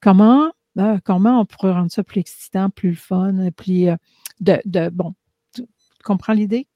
[0.00, 3.96] comment ah, comment on pourrait rendre ça plus excitant, plus fun, plus euh,
[4.40, 5.14] de, de, bon,
[5.54, 5.64] tu
[6.04, 6.66] comprends l'idée?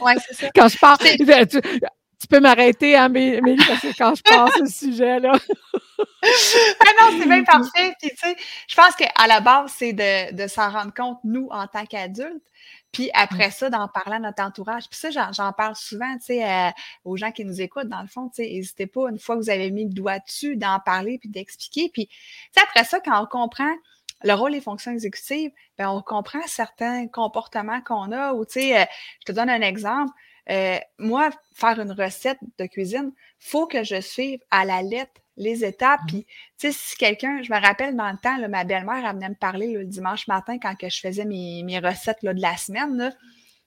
[0.00, 0.50] Oui, c'est ça.
[0.54, 5.32] quand je parle, tu, peux m'arrêter, hein, mais, parce que quand je passe ce sujet-là.
[5.32, 7.94] ah non, c'est bien parfait.
[8.00, 11.48] Puis, tu sais, je pense qu'à la base, c'est de, de s'en rendre compte, nous,
[11.50, 12.42] en tant qu'adultes,
[12.94, 14.88] puis après ça, d'en parler à notre entourage.
[14.88, 16.70] Puis ça, j'en parle souvent, tu sais, euh,
[17.04, 19.42] aux gens qui nous écoutent, dans le fond, tu sais, n'hésitez pas, une fois que
[19.42, 21.90] vous avez mis le doigt dessus, d'en parler puis d'expliquer.
[21.92, 22.14] Puis, tu
[22.52, 23.72] sais, après ça, quand on comprend
[24.22, 28.32] le rôle et fonctions exécutives, bien, on comprend certains comportements qu'on a.
[28.32, 28.84] Ou, tu sais, euh,
[29.20, 30.12] je te donne un exemple.
[30.50, 35.64] Euh, moi, faire une recette de cuisine, faut que je suive à la lettre les
[35.64, 36.00] étapes.
[36.04, 36.06] Mmh.
[36.06, 36.26] Puis,
[36.58, 39.34] tu sais, si quelqu'un, je me rappelle dans le temps, ma belle-mère, elle venait me
[39.34, 42.96] parler le dimanche matin quand que je faisais mes, mes recettes là, de la semaine.
[42.96, 43.10] Là.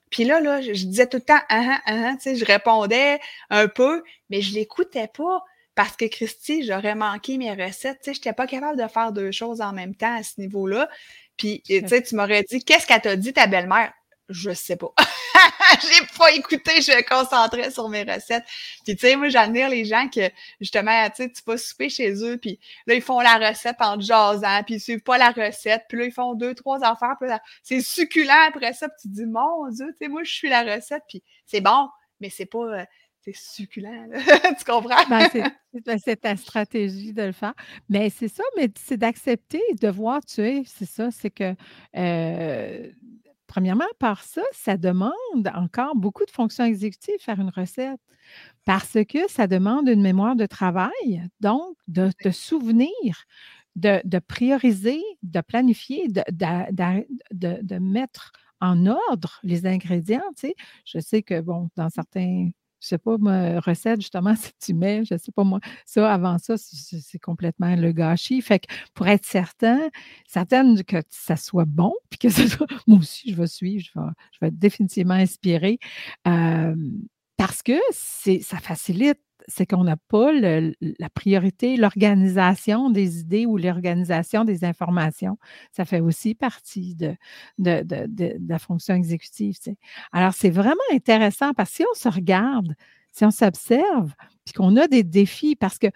[0.10, 3.20] Puis là, là, je, disais tout le temps, ah, ah, ah, tu sais, je répondais
[3.50, 5.44] un peu, mais je l'écoutais pas
[5.76, 8.00] parce que Christy, j'aurais manqué mes recettes.
[8.02, 10.40] Tu sais, je n'étais pas capable de faire deux choses en même temps à ce
[10.40, 10.90] niveau-là.
[11.36, 13.94] Puis, tu sais, tu m'aurais dit, qu'est-ce qu'elle t'a dit, ta belle-mère?
[14.30, 14.94] Je sais pas.
[15.82, 18.44] j'ai pas écouté, je me concentrais sur mes recettes.
[18.84, 22.12] Puis tu sais, moi j'admire les gens que justement, tu sais, tu vas souper chez
[22.24, 25.86] eux, puis là ils font la recette en jasant, puis ils suivent pas la recette,
[25.88, 27.30] puis là ils font deux trois affaires, puis
[27.64, 30.50] c'est succulent après ça, puis tu te dis mon Dieu, tu sais, moi je suis
[30.50, 32.84] la recette, puis c'est bon, mais c'est pas euh,
[33.34, 34.10] succulent.
[34.58, 35.04] tu comprends?
[35.10, 35.30] Ben,
[35.86, 37.54] ben, c'est ta stratégie de le faire.
[37.90, 41.56] Mais c'est ça, mais c'est d'accepter, de voir, tu sais, c'est ça, c'est que
[41.96, 42.90] euh,
[43.48, 45.14] premièrement, par ça, ça demande
[45.56, 48.00] encore beaucoup de fonctions exécutives, faire une recette,
[48.66, 52.92] parce que ça demande une mémoire de travail, donc de te souvenir,
[53.76, 56.24] de, prioriser, de planifier, de,
[57.32, 60.22] de, mettre en ordre les ingrédients.
[60.36, 60.56] Tu sais.
[60.86, 62.50] Je sais que, bon, dans certains
[62.80, 66.38] je sais pas, ma recette, justement, si tu mets, je sais pas moi, ça, avant
[66.38, 68.42] ça, c'est complètement le gâchis.
[68.42, 69.80] Fait que pour être certain,
[70.28, 74.00] certaine que ça soit bon, puis que ça soit, moi aussi, je vais suivre, je
[74.42, 75.80] vais, être définitivement inspirée,
[76.24, 84.44] parce que ça facilite c'est qu'on n'a pas la priorité, l'organisation des idées ou l'organisation
[84.44, 85.38] des informations.
[85.72, 87.16] Ça fait aussi partie de,
[87.58, 89.56] de, la fonction exécutive.
[90.12, 92.76] Alors, c'est vraiment intéressant parce que si on se regarde,
[93.14, 95.88] si on s'observe, puis qu'on a des défis, parce que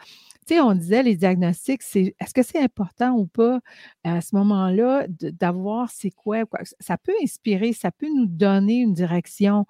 [0.47, 3.59] tu sais, on disait les diagnostics, c'est est-ce que c'est important ou pas
[4.03, 6.43] à ce moment-là d'avoir c'est quoi?
[6.79, 9.67] Ça peut inspirer, ça peut nous donner une direction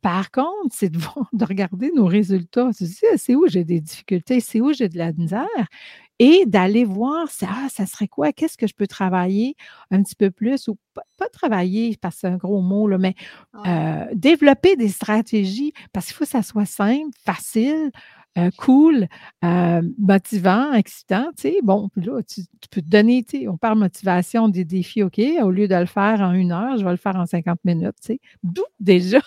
[0.00, 0.98] par contre, c'est de,
[1.44, 2.70] regarder nos résultats.
[3.16, 5.46] C'est où j'ai des difficultés, c'est où j'ai de la misère?
[6.18, 8.32] et d'aller voir, ça, ah, ça serait quoi?
[8.32, 9.54] Qu'est-ce que je peux travailler
[9.90, 10.68] un petit peu plus?
[10.68, 13.14] Ou pas, travailler, parce que c'est un gros mot, là, mais
[13.66, 17.92] euh, développer des stratégies parce qu'il faut que ça soit simple, facile,
[18.36, 19.06] euh, cool,
[19.44, 21.58] euh, motivant, excitant, tu sais.
[21.62, 25.50] Bon, là, tu, peux te donner, tu sais, on parle motivation des défis, OK, au
[25.50, 28.14] lieu de le faire en une heure, je vais le faire en 50 minutes, tu
[28.14, 28.20] sais.
[28.42, 29.20] D'où déjà?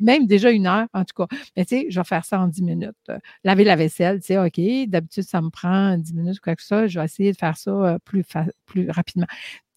[0.00, 1.36] Même déjà une heure, en tout cas.
[1.56, 3.10] Mais tu sais, je vais faire ça en 10 minutes.
[3.44, 6.62] Laver la vaisselle, tu sais, OK, d'habitude, ça me prend 10 minutes ou quoi que
[6.62, 6.86] ça.
[6.86, 8.24] Je vais essayer de faire ça euh, plus,
[8.66, 9.26] plus rapidement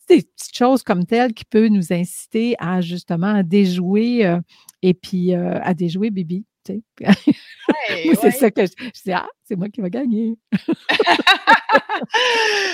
[0.09, 4.37] des petites choses comme telles qui peuvent nous inciter à justement à déjouer
[4.81, 6.45] et puis à déjouer Bibi.
[6.67, 8.71] c'est ça que je,
[9.04, 10.36] dis, ah, c'est moi qui vais gagner.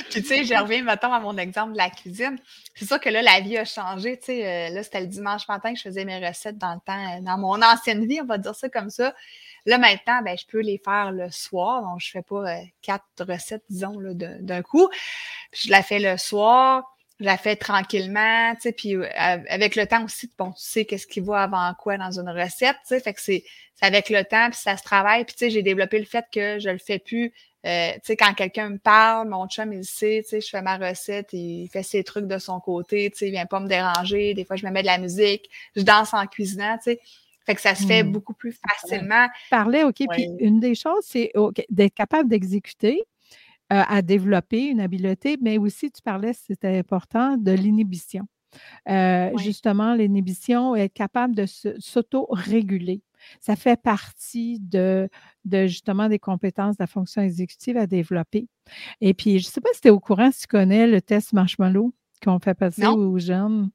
[0.10, 2.38] puis, tu sais, je reviens maintenant à mon exemple de la cuisine.
[2.75, 4.17] C'est sûr que là, la vie a changé.
[4.19, 6.80] Tu sais, euh, là, c'était le dimanche matin que je faisais mes recettes dans le
[6.86, 9.13] temps, euh, dans mon ancienne vie, on va dire ça comme ça.
[9.65, 11.82] Là, maintenant, ben, je peux les faire le soir.
[11.82, 14.89] Donc, je ne fais pas euh, quatre recettes, disons, d'un coup.
[15.54, 16.84] je la fais le soir
[17.19, 21.08] je la fais tranquillement, tu sais, puis avec le temps aussi, bon, tu sais qu'est-ce
[21.08, 23.43] qui va avant quoi dans une recette, tu sais, fait que c'est
[23.82, 26.60] avec le temps, puis ça se travaille, puis tu sais, j'ai développé le fait que
[26.60, 27.34] je le fais plus,
[27.65, 30.62] euh, tu sais, quand quelqu'un me parle, mon chum, il sait, tu sais, je fais
[30.62, 33.67] ma recette, il fait ses trucs de son côté, tu sais, il vient pas me
[33.67, 37.01] déranger, des fois, je me mets de la musique, je danse en cuisinant, tu sais,
[37.45, 38.12] fait que ça se fait mmh.
[38.12, 39.27] beaucoup plus facilement.
[39.49, 41.34] Parler, OK, puis une des choses, c'est
[41.69, 43.01] d'être capable d'exécuter,
[43.71, 48.27] euh, à développer une habileté, mais aussi, tu parlais, c'était important, de l'inhibition.
[48.89, 53.03] Euh, justement, l'inhibition, être capable de s'auto-réguler.
[53.41, 55.10] Ça fait partie de,
[55.45, 58.47] de, justement des compétences de la fonction exécutive à développer.
[59.01, 61.01] Et puis, je ne sais pas si tu es au courant, si tu connais le
[61.01, 63.69] test marshmallow qu'on fait passer aux jeunes.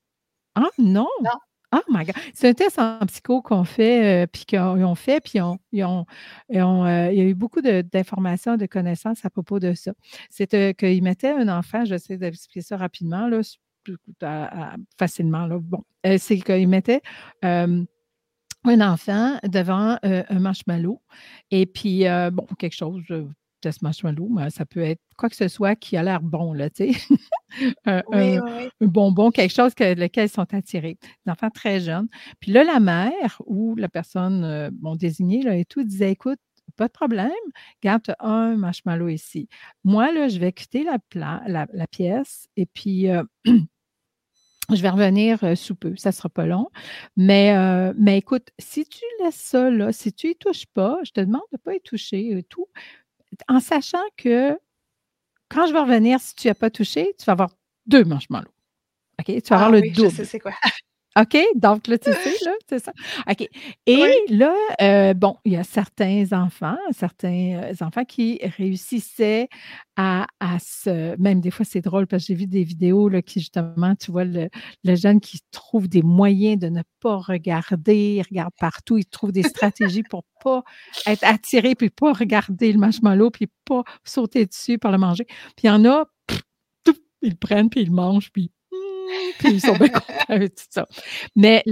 [0.55, 1.09] Ah non?
[1.23, 1.31] Non.
[1.75, 2.15] Oh my God!
[2.35, 5.41] C'est un test en psycho qu'on fait, euh, puis qu'ils ont fait, puis
[5.73, 6.07] ils ont,
[6.55, 9.93] euh, il y a eu beaucoup d'informations, de, connaissances à propos de ça.
[10.31, 13.41] C'est euh, qu'ils mettaient un enfant, j'essaie d'expliquer ça rapidement, là,
[14.99, 15.47] facilement.
[15.47, 15.59] Là.
[15.61, 15.83] Bon,
[16.19, 17.03] c'est qu'ils mettaient
[17.43, 17.87] un
[18.65, 21.03] enfant devant un marshmallow,
[21.51, 23.03] et puis, bon, quelque chose
[23.65, 26.69] test marshmallow, mais ça peut être quoi que ce soit qui a l'air bon, là,
[26.69, 27.17] tu sais.
[27.87, 30.99] un, bonbon, quelque chose que lequel ils sont attirés.
[31.25, 32.09] Des enfants très jeunes.
[32.41, 36.39] Puis là, la mère ou la personne euh, bon, désignée là, et tout disait écoute,
[36.77, 37.31] pas de problème,
[37.83, 39.49] garde un marshmallow ici.
[39.83, 40.99] Moi, là, je vais quitter la,
[41.47, 43.09] la, pièce et puis.
[43.09, 43.23] Euh,
[44.73, 46.69] je vais revenir euh, sous peu, ça ne sera pas long.
[47.17, 47.55] Mais,
[47.97, 51.43] mais écoute, si tu laisses ça là, si tu y touches pas, je te demande
[51.53, 52.67] de ne pas y toucher et tout,
[53.49, 54.59] en sachant que
[55.49, 57.51] quand je vais revenir, si tu n'as pas touché, tu vas avoir
[57.87, 58.51] deux marshmallows.
[59.21, 59.27] OK?
[59.27, 60.11] Tu vas avoir ah le double.
[60.11, 60.53] Je sais c'est quoi.
[61.19, 61.37] OK?
[61.55, 62.93] Donc, là, tu sais, là, c'est ça.
[63.31, 63.49] OK.
[63.87, 69.49] Et là, euh, bon, il y a certains enfants, certains euh, enfants qui réussissaient
[69.97, 70.27] à,
[70.59, 71.17] se.
[71.21, 74.11] Même des fois, c'est drôle parce que j'ai vu des vidéos là, qui, justement, tu
[74.11, 74.49] vois, le,
[74.85, 79.45] jeune qui trouve des moyens de ne pas regarder, il regarde partout, il trouve des
[79.45, 80.65] stratégies pour pas
[81.07, 85.27] être attiré, puis pas regarder le marshmallow, puis pas sauter dessus pour le manger.
[85.27, 86.07] Puis il y en a,
[87.23, 88.51] ils le prennent, puis ils le mangent, puis
[89.39, 90.87] puis ils sont bien contents avec tout ça.
[91.37, 91.63] Mais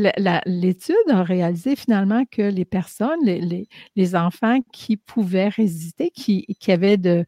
[0.46, 6.72] l'étude a réalisé finalement que les personnes, les, les, enfants qui pouvaient résister, qui, qui
[6.72, 7.24] avaient de,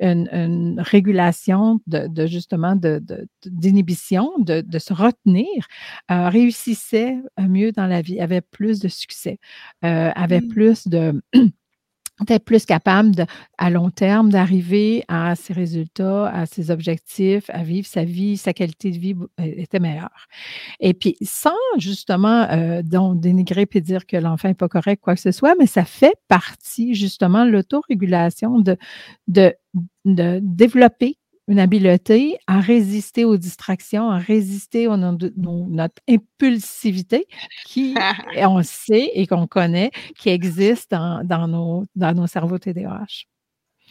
[0.00, 5.48] une, régulation de, justement d'inhibition, de, de, se retenir,
[6.10, 9.38] euh, réussissaient mieux dans la vie, avaient plus de succès,
[9.84, 11.20] euh, avaient plus de
[12.28, 13.24] être plus capable de,
[13.58, 18.52] à long terme d'arriver à ses résultats, à ses objectifs, à vivre sa vie, sa
[18.52, 20.26] qualité de vie euh, était meilleure.
[20.80, 25.20] Et puis, sans justement euh, dénigrer et dire que l'enfant n'est pas correct, quoi que
[25.20, 28.76] ce soit, mais ça fait partie justement l'autorégulation de,
[29.28, 29.54] de,
[30.04, 37.26] de développer une habileté à résister aux distractions, à résister à notre impulsivité
[37.64, 37.94] qui,
[38.36, 43.26] on sait et qu'on connaît, qui existe dans, dans, nos, dans nos cerveaux TDAH.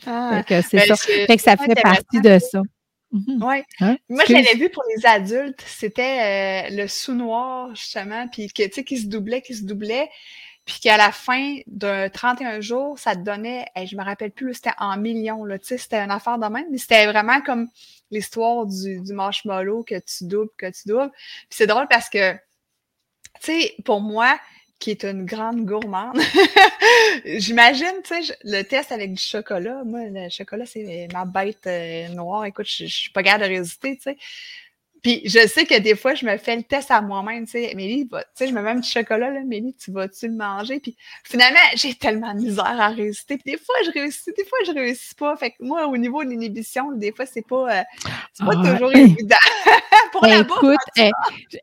[0.06, 0.96] Ah, c'est ben, ça.
[0.96, 2.62] Fait que ça fait partie de ça.
[3.12, 3.44] Mhm.
[3.44, 3.64] Oui.
[3.80, 3.98] Hein?
[4.10, 5.64] Moi, je l'avais vu pour les adultes.
[5.66, 10.10] C'était euh, le sous-noir, justement, puis que, tu sais, qui se doublait, qui se doublait
[10.66, 14.56] puis qu'à la fin de 31 jours, ça te donnait, hey, je me rappelle plus,
[14.56, 17.70] c'était en millions, là, tu sais, c'était une affaire de même, mais c'était vraiment comme
[18.10, 21.12] l'histoire du, du marshmallow que tu doubles, que tu doubles.
[21.12, 22.40] Puis c'est drôle parce que, tu
[23.42, 24.40] sais, pour moi,
[24.80, 26.20] qui est une grande gourmande,
[27.26, 32.08] j'imagine, tu sais, le test avec du chocolat, moi, le chocolat, c'est ma bête euh,
[32.10, 34.18] noire, écoute, je, je suis pas capable de résister, tu sais.
[35.06, 37.76] Puis je sais que des fois, je me fais le test à moi-même, tu sais,
[37.76, 40.80] Mélie, tu sais, je me mets un petit chocolat, là, Mélie, tu vas-tu le manger?
[40.80, 43.38] Puis finalement, j'ai tellement de misère à résister.
[43.38, 45.38] Puis des fois, je réussis, des fois, je réussis pas.
[45.38, 47.84] Fait que moi, au niveau de l'inhibition, des fois, c'est pas, euh,
[48.40, 49.36] pas ah, toujours évident.
[50.12, 51.12] Pour ben, la écoute, eh,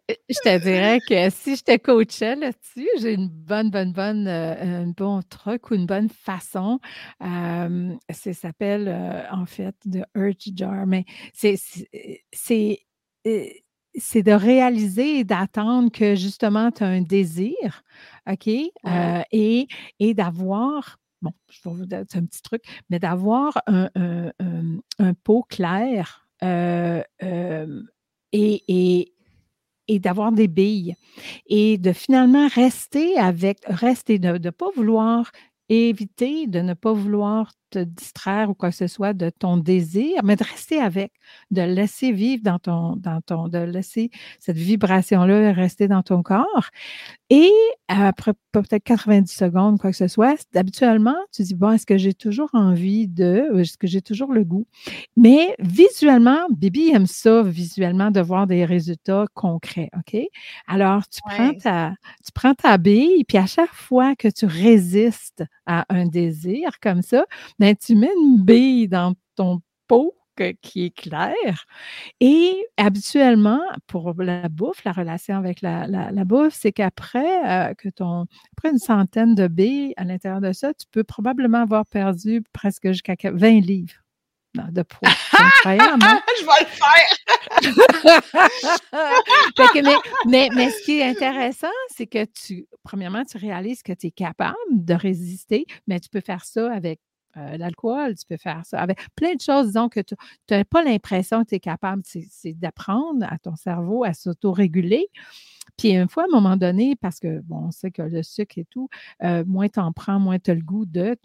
[0.09, 4.83] je, te dirais que si je te coachais là-dessus, j'ai une bonne, bonne, bonne, euh,
[4.83, 6.79] un bon truc ou une bonne façon.
[7.21, 11.59] Euh, ça s'appelle, en fait, de Urge Jar, mais c'est
[13.25, 17.83] c'est de réaliser et d'attendre que justement tu as un désir,
[18.31, 18.49] OK?
[18.49, 19.69] Euh, et,
[20.01, 23.91] et d'avoir, bon, je vais vous donner un petit truc, mais d'avoir un,
[24.99, 27.83] un, pot clair euh, euh,
[28.33, 29.13] et, et,
[29.89, 30.97] et d'avoir des billes
[31.47, 35.31] et de finalement rester avec, rester, de ne pas vouloir
[35.73, 40.23] éviter de ne pas vouloir te distraire ou quoi que ce soit de ton désir,
[40.25, 41.13] mais de rester avec,
[41.51, 46.69] de laisser vivre dans ton, dans ton, de laisser cette vibration-là rester dans ton corps.
[47.31, 47.51] Et
[47.89, 52.13] après peut-être 90 secondes, quoi que ce soit, habituellement, tu dis, bon, est-ce que j'ai
[52.13, 54.67] toujours envie de, est-ce que j'ai toujours le goût?
[55.17, 60.21] Mais visuellement, Bibi aime ça, visuellement, de voir des résultats concrets, OK?
[60.67, 65.45] Alors, tu, prends, ta, tu prends ta bille, puis à chaque fois que tu résistes
[65.65, 67.25] à un désir comme ça,
[67.63, 70.17] ben, tu mets une bille dans ton pot
[70.63, 71.65] qui est clair.
[72.19, 75.87] Et habituellement, pour la bouffe, la relation avec la,
[76.25, 80.75] bouffe, c'est qu'après euh, que ton après une centaine de billes à l'intérieur de ça,
[80.75, 83.95] tu peux probablement avoir perdu presque jusqu'à 20 livres
[84.55, 85.09] de poids.
[85.33, 86.03] incroyable?
[86.41, 87.13] Je vais le faire!
[90.27, 94.11] mais, mais, ce qui est intéressant, c'est que tu, premièrement, tu réalises que tu es
[94.11, 96.99] capable de résister, mais tu peux faire ça avec
[97.37, 100.15] euh, l'alcool, tu peux faire ça avec plein de choses, disons que tu
[100.51, 105.07] n'as pas l'impression que tu es capable, c'est d'apprendre à ton cerveau à s'autoréguler.
[105.79, 108.59] Puis une fois, à un moment donné, parce que, bon, on sait que le sucre
[108.59, 108.89] et tout,
[109.23, 111.17] euh, moins tu en prends, moins tu as le goût de,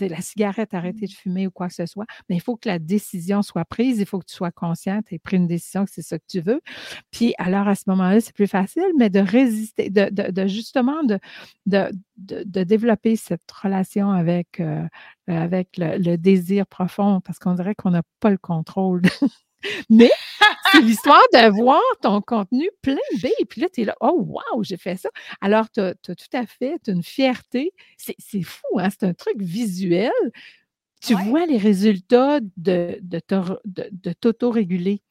[0.00, 2.78] la cigarette, arrêter de fumer ou quoi que ce soit, mais il faut que la
[2.78, 6.02] décision soit prise, il faut que tu sois consciente et pris une décision que c'est
[6.02, 6.60] ça que tu veux.
[7.10, 11.18] Puis alors, à ce moment-là, c'est plus facile, mais de résister, de, justement de,
[11.66, 14.86] de, développer cette relation avec, euh,
[15.26, 19.02] avec le, désir profond, parce qu'on dirait qu'on n'a pas le contrôle.
[19.90, 20.10] mais
[20.72, 23.26] c'est l'histoire de voir ton contenu plein B.
[23.48, 25.08] Puis là, tu es là, oh, wow, j'ai fait ça.
[25.40, 27.72] Alors, tu as, tout à fait une fierté.
[27.96, 28.88] C'est fou, hein?
[28.90, 30.12] C'est un truc visuel.
[31.00, 33.20] Tu vois les résultats de, de,
[33.64, 35.02] de, t'auto-réguler.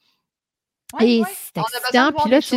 [1.01, 1.21] Et
[1.53, 2.11] c'est excitant.
[2.13, 2.55] Puis là, tu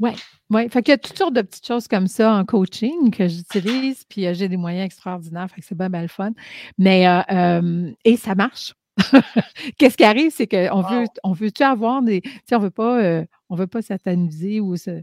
[0.00, 0.10] oui,
[0.50, 0.68] oui.
[0.68, 4.04] Fait qu'il y a toutes sortes de petites choses comme ça en coaching que j'utilise,
[4.04, 6.30] puis euh, j'ai des moyens extraordinaires, fait que c'est bien, bien le fun.
[6.78, 8.74] Mais, euh, euh, et ça marche.
[9.78, 12.20] Qu'est-ce qui arrive, c'est qu'on veut, on veut-tu avoir des.
[12.20, 15.02] Tu sais, on veut pas, euh, on veut pas s'ataniser ou se,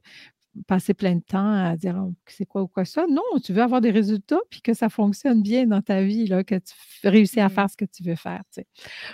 [0.68, 3.06] passer plein de temps à dire oh, c'est quoi ou quoi ça.
[3.10, 6.44] Non, tu veux avoir des résultats puis que ça fonctionne bien dans ta vie, là,
[6.44, 6.74] que tu
[7.08, 7.52] réussis à mmh.
[7.52, 8.42] faire ce que tu veux faire.
[8.54, 8.68] Tu sais.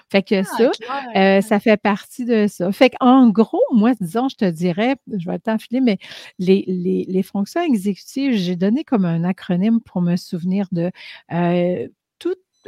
[0.09, 2.71] Fait que ah, ça, euh, ça fait partie de ça.
[2.71, 5.97] Fait qu'en gros, moi, disons, je te dirais, je vais t'enfiler, mais
[6.39, 10.91] les, les, les, fonctions exécutives, j'ai donné comme un acronyme pour me souvenir de
[11.31, 11.87] euh,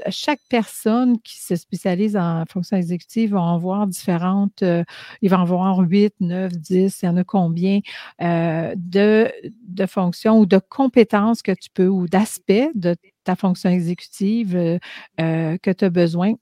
[0.09, 4.83] chaque personne qui se spécialise en fonction exécutive va en voir différentes, euh,
[5.21, 7.79] il va en voir 8, 9, 10, il y en a combien
[8.21, 9.31] euh, de,
[9.67, 15.57] de fonctions ou de compétences que tu peux ou d'aspects de ta fonction exécutive euh,
[15.61, 16.33] que tu as besoin.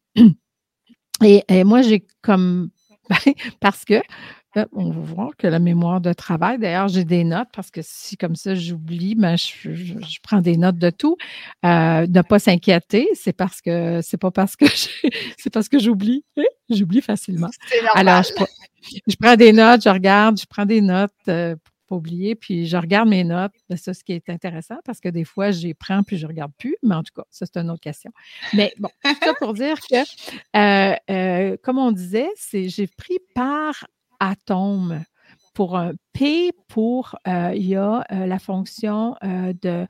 [1.24, 2.72] Et, et moi, j'ai comme,
[3.60, 4.02] parce que
[4.74, 8.18] on va voir que la mémoire de travail, d'ailleurs, j'ai des notes parce que si
[8.18, 11.18] comme ça j'oublie, ben, je, prends des notes de tout.
[11.66, 14.66] Euh, ne pas s'inquiéter, c'est parce que c'est pas parce que
[15.38, 16.26] c'est parce que j'oublie.
[16.38, 17.50] Hein, j'oublie facilement.
[17.96, 22.36] Alors, je, prends des notes, je regarde, je prends des notes euh, pour pas oublier,
[22.36, 23.54] puis je regarde mes notes.
[23.70, 26.52] C'est ben, ce qui est intéressant parce que des fois, j'y prends puis je regarde
[26.58, 28.12] plus, mais en tout cas, ça, c'est une autre question.
[28.54, 29.96] Mais bon, tout ça pour dire que,
[30.58, 33.86] euh, euh, comme on disait, c'est j'ai pris part
[34.22, 35.04] atome.
[35.54, 39.86] Pour un P, pour, euh, il y a euh, la fonction euh, de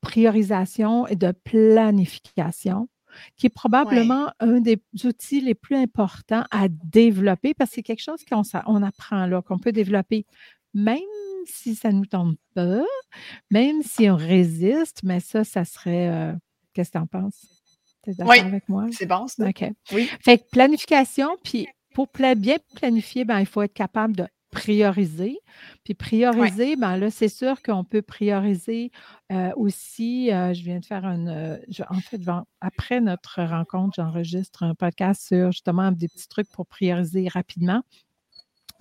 [0.00, 2.88] priorisation et de planification
[3.36, 8.02] qui est probablement un des outils les plus importants à développer parce que c'est quelque
[8.02, 10.26] chose qu'on on apprend là, qu'on peut développer
[10.72, 10.98] même
[11.46, 12.82] si ça ne nous tombe pas,
[13.50, 16.34] même si on résiste, mais ça, ça serait.
[16.72, 17.46] Qu'est-ce que tu en penses?
[18.02, 18.86] Tu es d'accord avec moi?
[18.90, 19.48] C'est bon, ça.
[19.48, 19.64] OK.
[19.92, 20.10] Oui.
[20.20, 25.38] Fait que planification, puis pour bien planifier, ben, il faut être capable de prioriser.
[25.84, 28.90] Puis prioriser, ben là, c'est sûr qu'on peut prioriser
[29.32, 30.32] euh, aussi.
[30.32, 31.28] Euh, je viens de faire une.
[31.28, 31.56] Euh,
[31.90, 32.20] en fait,
[32.60, 37.82] après notre rencontre, j'enregistre un podcast sur justement des petits trucs pour prioriser rapidement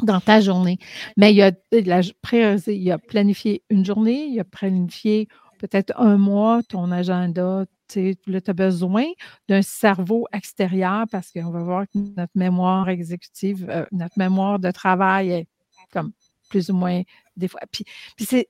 [0.02, 0.78] dans ta journée.
[1.18, 4.46] Mais il y a la prioriser, il y a planifié une journée, il y a
[4.46, 5.28] planifié
[5.60, 7.66] peut-être un mois ton agenda.
[7.94, 9.06] Tu as besoin
[9.48, 15.32] d'un cerveau extérieur parce qu'on va voir que notre mémoire exécutive, notre mémoire de travail
[15.32, 15.48] est
[15.92, 16.12] comme
[16.50, 17.02] plus ou moins
[17.36, 17.62] des fois.
[17.72, 17.84] Puis,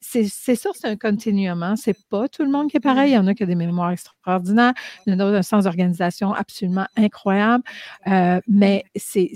[0.02, 1.64] c'est sûr, c'est un continuum.
[1.64, 1.76] Hein.
[1.78, 3.12] C'est pas tout le monde qui est pareil.
[3.12, 4.74] Il y en a qui ont des mémoires extraordinaires,
[5.06, 7.64] il y en a un sens d'organisation absolument incroyable.
[8.08, 9.32] Euh, mais c'est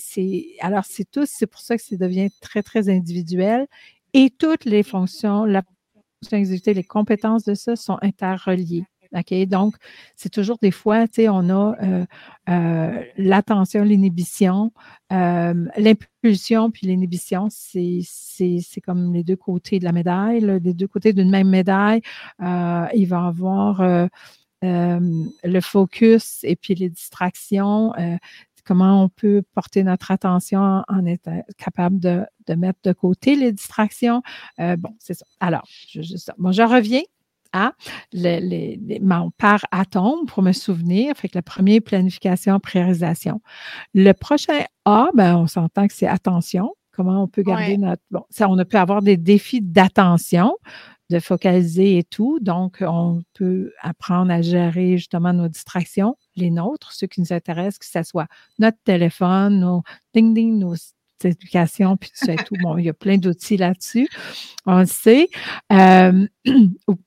[0.60, 3.68] alors c'est tout, c'est pour ça que ça devient très, très individuel.
[4.14, 5.62] Et toutes les fonctions, la
[6.22, 8.84] fonction exécutée, les compétences de ça sont interreliées.
[9.14, 9.34] OK?
[9.48, 9.76] Donc,
[10.16, 12.06] c'est toujours des fois, on a euh,
[12.50, 14.72] euh, l'attention, l'inhibition,
[15.12, 21.14] euh, l'impulsion, puis l'inhibition, c'est comme les deux côtés de la médaille, les deux côtés
[21.14, 22.02] d'une même médaille.
[22.40, 22.46] il
[23.08, 24.08] va y avoir
[24.62, 27.94] le focus et puis les distractions
[28.66, 34.22] comment on peut porter notre attention en étant capable de, mettre de côté les distractions.
[34.58, 35.26] bon, c'est ça.
[35.40, 37.04] Alors, je, je reviens
[37.54, 37.74] à
[38.12, 38.80] les,
[39.38, 41.16] par atome pour me souvenir.
[41.16, 43.42] Fait que le premier, planification, priorisation.
[43.94, 46.74] Le prochain A, ben, on s'entend que c'est attention.
[46.92, 48.02] Comment on peut garder notre.
[48.10, 50.58] Bon, ça, on peut avoir des défis d'attention,
[51.12, 52.40] de focaliser et tout.
[52.42, 57.78] Donc, on peut apprendre à gérer justement nos distractions, les nôtres, ceux qui nous intéressent,
[57.78, 58.28] que ce soit
[58.58, 59.84] notre téléphone, nos
[60.16, 60.74] ding-ding, nos
[61.24, 62.12] éducations, puis
[62.46, 64.08] tout Bon, il y a plein d'outils là-dessus.
[64.66, 65.30] On le sait.
[65.72, 66.28] Euh,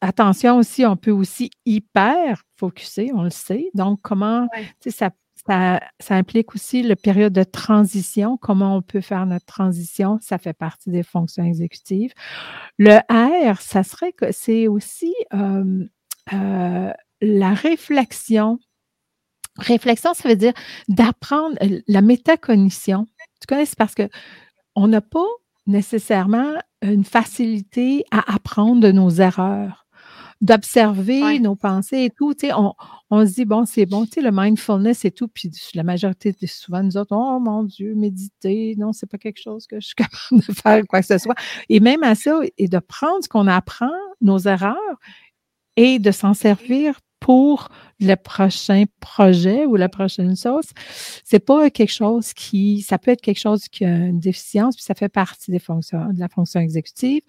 [0.00, 3.70] attention aussi, on peut aussi hyper focuser, on le sait.
[3.74, 4.48] Donc, comment,
[4.80, 5.10] ça,
[5.46, 10.38] ça, ça, implique aussi le période de transition, comment on peut faire notre transition, ça
[10.38, 12.12] fait partie des fonctions exécutives.
[12.78, 15.84] Le R, ça serait que c'est aussi euh,
[16.32, 18.58] euh, la réflexion.
[19.58, 20.54] Réflexion, ça veut dire
[20.88, 21.56] d'apprendre
[21.86, 23.06] la métacognition.
[23.40, 24.08] Tu connais, c'est parce que
[24.74, 25.26] on n'a pas
[25.66, 29.86] nécessairement une facilité à apprendre de nos erreurs,
[30.40, 32.34] d'observer nos pensées et tout.
[32.54, 32.72] On,
[33.10, 36.34] on se dit, bon, c'est bon, tu sais, le mindfulness et tout, puis la majorité,
[36.46, 39.94] souvent, nous autres, oh mon Dieu, méditer, non, c'est pas quelque chose que je suis
[39.96, 41.36] capable de faire, quoi que ce soit.
[41.68, 43.90] Et même à ça, et de prendre ce qu'on apprend,
[44.20, 44.76] nos erreurs,
[45.76, 47.68] et de s'en servir pour
[48.00, 50.64] le prochain projet ou la prochaine chose.
[51.22, 54.84] C'est pas quelque chose qui, ça peut être quelque chose qui a une déficience, puis
[54.84, 57.22] ça fait partie des fonctions, de la fonction exécutive.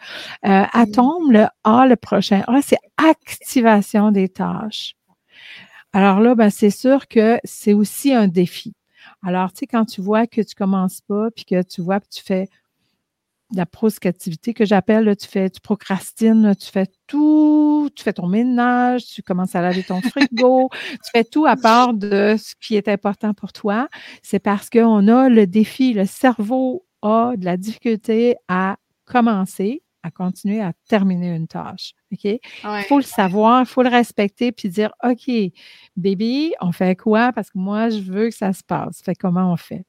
[0.45, 4.95] Euh, Atome, le A, le prochain A, c'est activation des tâches.
[5.93, 8.73] Alors là, ben, c'est sûr que c'est aussi un défi.
[9.23, 12.09] Alors, tu sais, quand tu vois que tu commences pas, puis que tu vois que
[12.09, 12.47] tu fais
[13.56, 19.06] la proscriptivité que j'appelle, tu fais, tu procrastines, tu fais tout, tu fais ton ménage,
[19.06, 22.88] tu commences à laver ton frigo, tu fais tout à part de ce qui est
[22.88, 23.88] important pour toi.
[24.22, 30.12] C'est parce qu'on a le défi, le cerveau a de la difficulté à commencer à
[30.12, 31.93] continuer à terminer une tâche.
[32.12, 32.26] OK?
[32.26, 35.32] Il faut le savoir, il faut le respecter, puis dire OK,
[35.95, 37.32] baby, on fait quoi?
[37.34, 39.01] Parce que moi, je veux que ça se passe.
[39.01, 39.86] Fait comment on fait?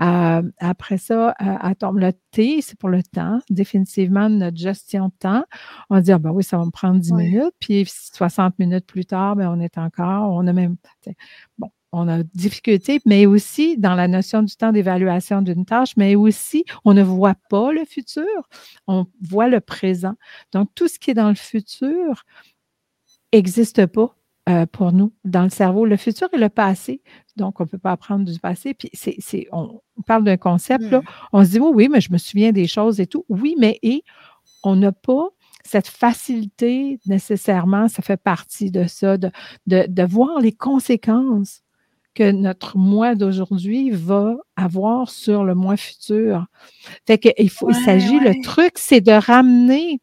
[0.00, 3.40] Euh, après ça, euh, attends, le T, c'est pour le temps.
[3.50, 5.44] Définitivement, notre gestion de temps.
[5.90, 9.06] On va dire, ben oui, ça va me prendre 10 minutes, puis 60 minutes plus
[9.06, 10.76] tard, ben, on est encore, on a même.
[11.58, 16.14] Bon, on a difficulté, mais aussi dans la notion du temps d'évaluation d'une tâche, mais
[16.14, 18.48] aussi on ne voit pas le futur,
[18.86, 20.14] on voit le présent.
[20.52, 22.24] Donc, tout ce qui est dans le futur
[23.32, 24.14] n'existe pas
[24.50, 25.86] euh, pour nous dans le cerveau.
[25.86, 27.02] Le futur et le passé.
[27.36, 28.74] Donc, on ne peut pas apprendre du passé.
[28.74, 31.00] Puis, c'est, on, parle d'un concept, là.
[31.00, 31.04] Hmm.
[31.32, 33.24] On se dit, oui, oui, mais je me souviens des choses et tout.
[33.30, 34.04] Oui, mais et
[34.62, 35.30] on n'a pas
[35.64, 39.30] cette facilité nécessairement, ça fait partie de ça, de,
[39.66, 41.62] de voir les conséquences
[42.16, 46.46] que notre moi d'aujourd'hui va avoir sur le mois futur.
[47.06, 50.00] Fait qu'il faut, il s'agit, le truc, c'est de ramener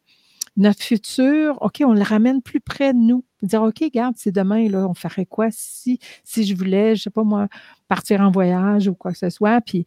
[0.56, 3.24] notre futur, OK, on le ramène plus près de nous.
[3.42, 7.10] Dire, OK, regarde, c'est demain, là, on ferait quoi si, si je voulais, je sais
[7.10, 7.48] pas moi,
[7.88, 9.84] partir en voyage ou quoi que ce soit, puis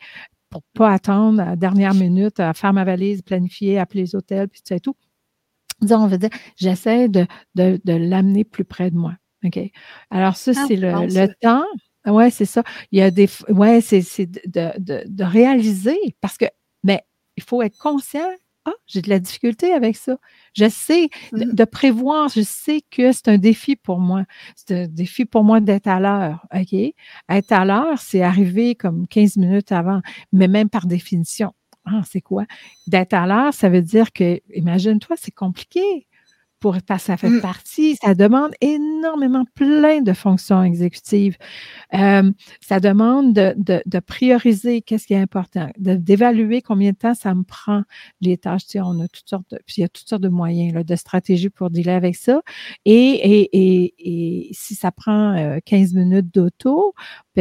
[0.49, 4.49] pour pas attendre à la dernière minute à faire ma valise, planifier, appeler les hôtels,
[4.49, 4.95] puis tout ça et tout.
[5.89, 7.25] on veut dire, j'essaie de,
[7.55, 9.13] de, de l'amener plus près de moi.
[9.45, 9.59] OK?
[10.09, 11.65] Alors, ça, ah, c'est le, le temps.
[12.07, 12.63] Oui, c'est ça.
[12.91, 13.29] Il y a des.
[13.49, 16.45] Ouais, c'est de, de, de, réaliser parce que,
[16.83, 17.03] mais
[17.35, 18.29] il faut être conscient.
[18.65, 20.17] Ah, j'ai de la difficulté avec ça.
[20.53, 21.53] Je sais mmh.
[21.53, 24.25] de, prévoir, je sais que c'est un défi pour moi.
[24.55, 26.45] C'est un défi pour moi d'être à l'heure.
[26.53, 26.77] OK?
[27.29, 30.01] Être à l'heure, c'est arriver comme 15 minutes avant,
[30.33, 31.53] mais même par définition.
[31.85, 32.45] Ah, c'est quoi?
[32.87, 36.07] D'être à l'heure, ça veut dire que, imagine-toi, c'est compliqué
[36.59, 37.41] pour, parce que ça fait mmh.
[37.41, 41.37] partie, ça demande énormément plein de fonctions exécutives.
[41.93, 42.31] Euh,
[42.61, 47.33] ça demande de, de, de prioriser qu'est-ce qui est important, d'évaluer combien de temps ça
[47.33, 47.83] me prend
[48.21, 48.65] les tâches.
[48.65, 50.73] Tu sais, on a toutes sortes de, puis il y a toutes sortes de moyens,
[50.73, 52.41] là, de stratégies pour dealer avec ça.
[52.85, 56.93] Et, et, et, et si ça prend 15 euh, minutes d'auto,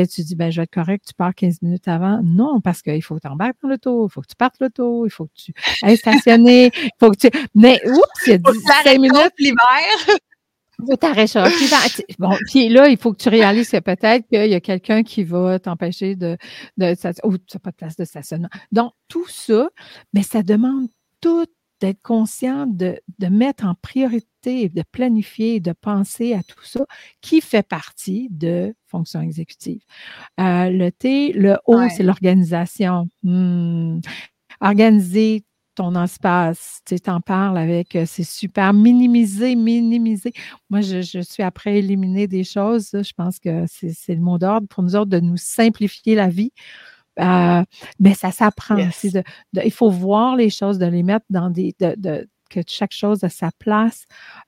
[0.04, 2.20] tu dis, ben, je vais être correct, tu pars 15 minutes avant.
[2.22, 5.06] Non, parce qu'il faut que tu embarques dans l'auto, il faut que tu partes l'auto,
[5.06, 7.30] il faut que tu ailles stationner, il faut que tu.
[7.54, 9.32] Mais, oups, il y a 10 minutes.
[9.38, 9.56] l'hiver.
[10.78, 10.94] Faut
[12.18, 15.24] Bon, puis là, il faut que tu réalises que peut-être qu'il y a quelqu'un qui
[15.24, 16.36] va t'empêcher de,
[16.76, 16.94] de,
[17.26, 18.50] ou tu n'as pas de place de stationnement.
[18.72, 19.70] Donc, tout ça,
[20.12, 20.88] mais ça demande
[21.22, 21.46] tout
[21.80, 26.84] d'être conscient de, de, mettre en priorité, de planifier, de penser à tout ça
[27.20, 29.82] qui fait partie de fonction exécutive.
[30.40, 33.08] Euh, le T, le O, c'est l'organisation.
[33.22, 34.00] Hmm.
[34.60, 40.32] Organiser ton espace, tu t'en parles avec, euh, c'est super, minimiser, minimiser.
[40.70, 42.88] Moi, je, je, suis après éliminer des choses.
[42.92, 46.52] Je pense que c'est le mot d'ordre pour nous autres de nous simplifier la vie.
[47.20, 47.62] Euh,
[47.98, 49.10] mais ça s'apprend aussi.
[49.10, 49.22] De,
[49.64, 51.74] il faut voir les choses, de les mettre dans des.
[51.80, 54.04] De, que chaque chose a sa place.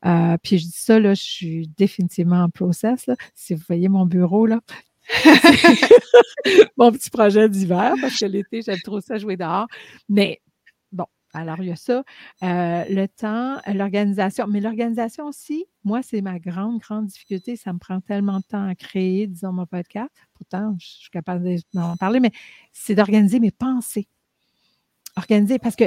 [0.06, 3.06] Euh, puis je dis ça, là, je suis définitivement en process.
[3.08, 3.16] Là.
[3.34, 4.60] Si vous voyez mon bureau, là,
[6.76, 9.66] mon petit projet d'hiver, parce que l'été, j'aime trop ça jouer dehors.
[10.08, 10.40] Mais
[11.35, 12.05] alors, il y a ça.
[12.43, 14.47] Euh, le temps, l'organisation.
[14.47, 17.57] Mais l'organisation aussi, moi, c'est ma grande, grande difficulté.
[17.57, 20.11] Ça me prend tellement de temps à créer, disons, mon podcast.
[20.35, 22.33] Pourtant, je suis capable d'en parler, mais
[22.72, 24.09] c'est d'organiser mes pensées.
[25.16, 25.85] Organiser parce que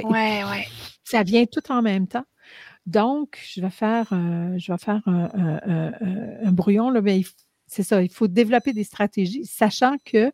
[1.04, 2.26] ça vient tout en même temps.
[2.86, 6.90] Donc, je vais faire, euh, je vais faire un, brouillon.
[6.92, 7.22] Là, mais
[7.68, 10.32] c'est ça, il faut développer des stratégies, sachant que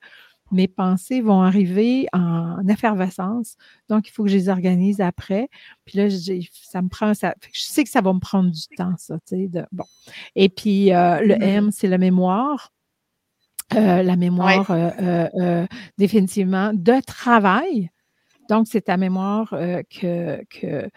[0.52, 3.56] mes pensées vont arriver en effervescence.
[3.90, 5.50] Donc, il faut que je les organise après.
[5.86, 6.10] Puis là,
[6.52, 9.36] ça me prend, ça, je sais que ça va me prendre du temps, ça, tu
[9.36, 9.86] sais, de, bon.
[10.36, 11.72] Et puis, euh, le M, mm-hmm.
[11.72, 12.72] c'est la mémoire.
[13.76, 15.68] Euh, la mémoire, euh,
[15.98, 17.92] définitivement, de travail.
[18.50, 20.90] Donc, c'est ta mémoire que, que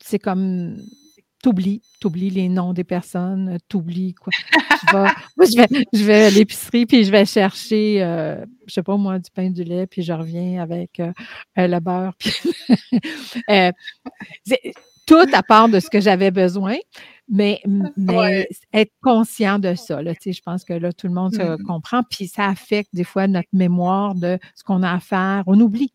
[0.00, 0.76] c'est comme
[1.42, 4.32] t'oublies, t'oublies les noms des personnes, t'oublies quoi.
[4.92, 8.96] moi, je vais, je vais à l'épicerie, puis je vais chercher, euh, je sais pas
[8.96, 11.12] moi, du pain, du lait, puis je reviens avec euh,
[11.56, 12.14] le beurre.
[12.18, 12.32] Puis
[13.50, 13.70] euh,
[15.06, 16.76] tout à part de ce que j'avais besoin,
[17.28, 17.60] mais,
[17.96, 20.02] mais être conscient de ça.
[20.02, 21.62] Là, je pense que là, tout le monde se mm-hmm.
[21.62, 25.44] comprend, puis ça affecte des fois notre mémoire de ce qu'on a à faire.
[25.46, 25.92] On oublie.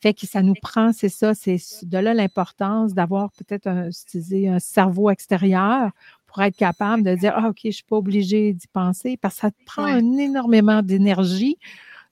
[0.00, 4.58] Fait que ça nous prend, c'est ça, c'est de là l'importance d'avoir peut-être un, un
[4.58, 5.90] cerveau extérieur
[6.26, 9.34] pour être capable de dire, ah, OK, je ne suis pas obligé d'y penser, parce
[9.34, 11.58] que ça te prend énormément d'énergie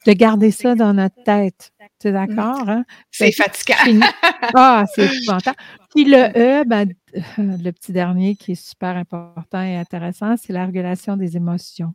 [0.07, 1.73] de garder ça dans notre tête.
[2.01, 2.15] Tu es mmh.
[2.15, 2.69] d'accord?
[2.69, 2.85] Hein?
[3.11, 4.07] C'est fatigant.
[4.55, 5.57] ah, c'est épouvantable.
[5.95, 6.93] Puis le E, ben,
[7.39, 11.95] le petit dernier qui est super important et intéressant, c'est la régulation des émotions.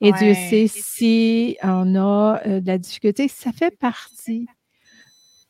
[0.00, 4.46] Et Dieu sait si on a euh, de la difficulté, ça fait partie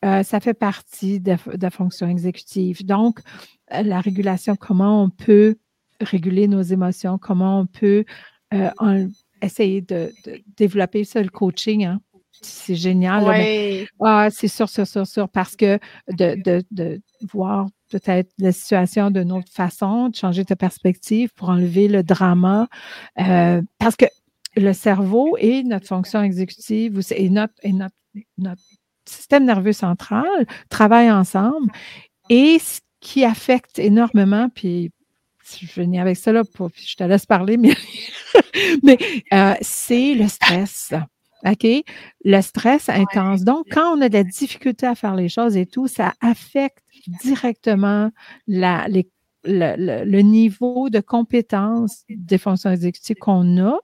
[0.07, 2.85] euh, ça fait partie de, la fonction exécutive.
[2.85, 3.19] Donc,
[3.73, 5.57] euh, la régulation, comment on peut
[5.99, 8.05] réguler nos émotions, comment on peut
[8.53, 9.07] euh,
[9.41, 10.13] essayer de,
[10.55, 11.85] développer ça, le coaching.
[11.85, 11.99] Hein.
[12.41, 13.23] C'est génial.
[13.99, 15.79] ah, c'est sûr, sûr, sûr, sûr, parce que
[16.11, 17.01] de, de
[17.33, 22.67] voir peut-être la situation d'une autre façon, de changer ta perspective pour enlever le drama.
[23.15, 24.05] parce que
[24.55, 27.95] le cerveau et notre fonction exécutive et notre, et notre,
[28.37, 28.61] notre
[29.07, 31.71] système nerveux central travaillent ensemble
[32.29, 34.91] et ce qui affecte énormément, puis
[35.61, 37.73] je vais venir avec ça là, pour, je te laisse parler, mais,
[38.83, 38.97] mais
[39.33, 40.93] euh, c'est le stress.
[41.45, 41.67] OK?
[42.25, 43.43] Le stress intense.
[43.43, 46.83] Donc, quand on a de la difficulté à faire les choses et tout, ça affecte
[47.23, 48.11] directement
[48.47, 49.03] la, le,
[49.43, 53.77] le, niveau de compétence des fonctions exécutives qu'on a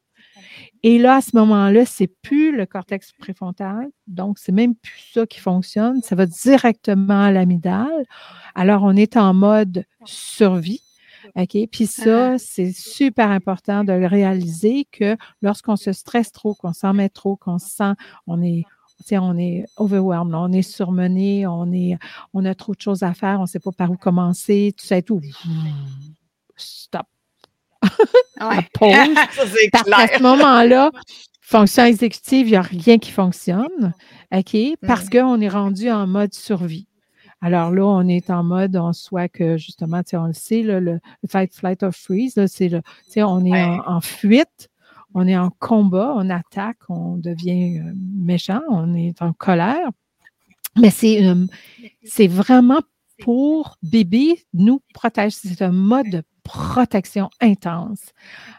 [0.85, 5.25] et là, à ce moment-là, c'est plus le cortex préfrontal, donc c'est même plus ça
[5.25, 8.05] qui fonctionne, ça va directement à l'amygdale.
[8.53, 10.81] Alors, on est en mode survie.
[11.35, 11.57] OK?
[11.71, 16.93] Puis ça, c'est super important de le réaliser que lorsqu'on se stresse trop, qu'on s'en
[16.93, 17.93] met trop, qu'on se sent,
[18.27, 18.65] on est,
[19.11, 21.97] on est overwhelmed, on est surmené, on est,
[22.33, 24.85] on a trop de choses à faire, on ne sait pas par où commencer, tu
[24.85, 25.21] sais tout.
[26.57, 27.07] Stop.
[28.41, 28.67] Ouais.
[28.73, 28.91] pause.
[29.71, 30.91] parce qu'à ce moment-là,
[31.41, 33.93] fonction exécutive, il n'y a rien qui fonctionne.
[34.33, 34.57] OK?
[34.85, 35.09] Parce mm.
[35.09, 36.87] qu'on est rendu en mode survie.
[37.41, 41.53] Alors là, on est en mode, on soit que justement, on le sait, le, fight,
[41.53, 42.81] flight or freeze, c'est le,
[43.17, 44.69] on est en, fuite,
[45.13, 49.89] on est en combat, on attaque, on devient euh, méchant, on est en colère.
[50.79, 51.21] Mais c'est,
[52.05, 52.79] c'est vraiment
[53.19, 55.37] pour bébé nous protéger.
[55.43, 58.11] C'est un mode de protection intense.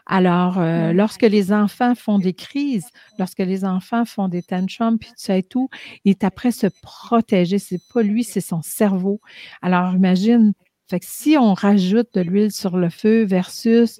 [0.05, 2.87] Alors, euh, lorsque les enfants font des crises,
[3.19, 5.69] lorsque les enfants font des tantrums, puis tu sais tout,
[6.03, 7.59] il est après se protéger.
[7.59, 9.21] C'est pas lui, c'est son cerveau.
[9.61, 10.53] Alors, imagine,
[10.89, 13.99] fait que si on rajoute de l'huile sur le feu versus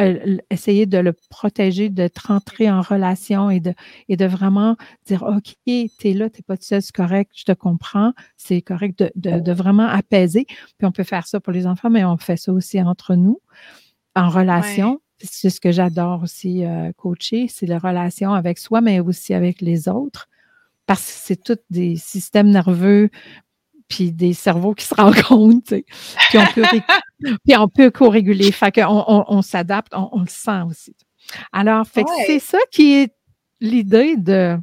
[0.00, 3.74] euh, essayer de le protéger, de te rentrer en relation et de,
[4.08, 4.76] et de vraiment
[5.06, 8.12] dire OK, tu es là, tu n'es pas tout seul, c'est correct, je te comprends,
[8.36, 10.46] c'est correct de, vraiment apaiser.
[10.46, 13.40] Puis on peut faire ça pour les enfants, mais on fait ça aussi entre nous,
[14.16, 15.00] en relation.
[15.18, 19.60] C'est ce que j'adore aussi euh, coacher, c'est la relation avec soi, mais aussi avec
[19.60, 20.28] les autres
[20.86, 23.10] parce que c'est tous des systèmes nerveux
[23.92, 25.74] puis des cerveaux qui se rencontrent,
[26.30, 26.62] puis on peut,
[27.44, 28.50] puis on peut co-réguler.
[28.50, 30.96] Fait qu'on on, s'adapte, on, le sent aussi.
[31.52, 33.14] Alors, fait c'est ça qui est
[33.60, 34.56] l'idée de,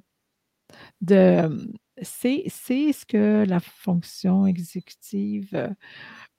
[1.02, 1.72] de
[2.02, 5.76] c'est, ce que la fonction exécutive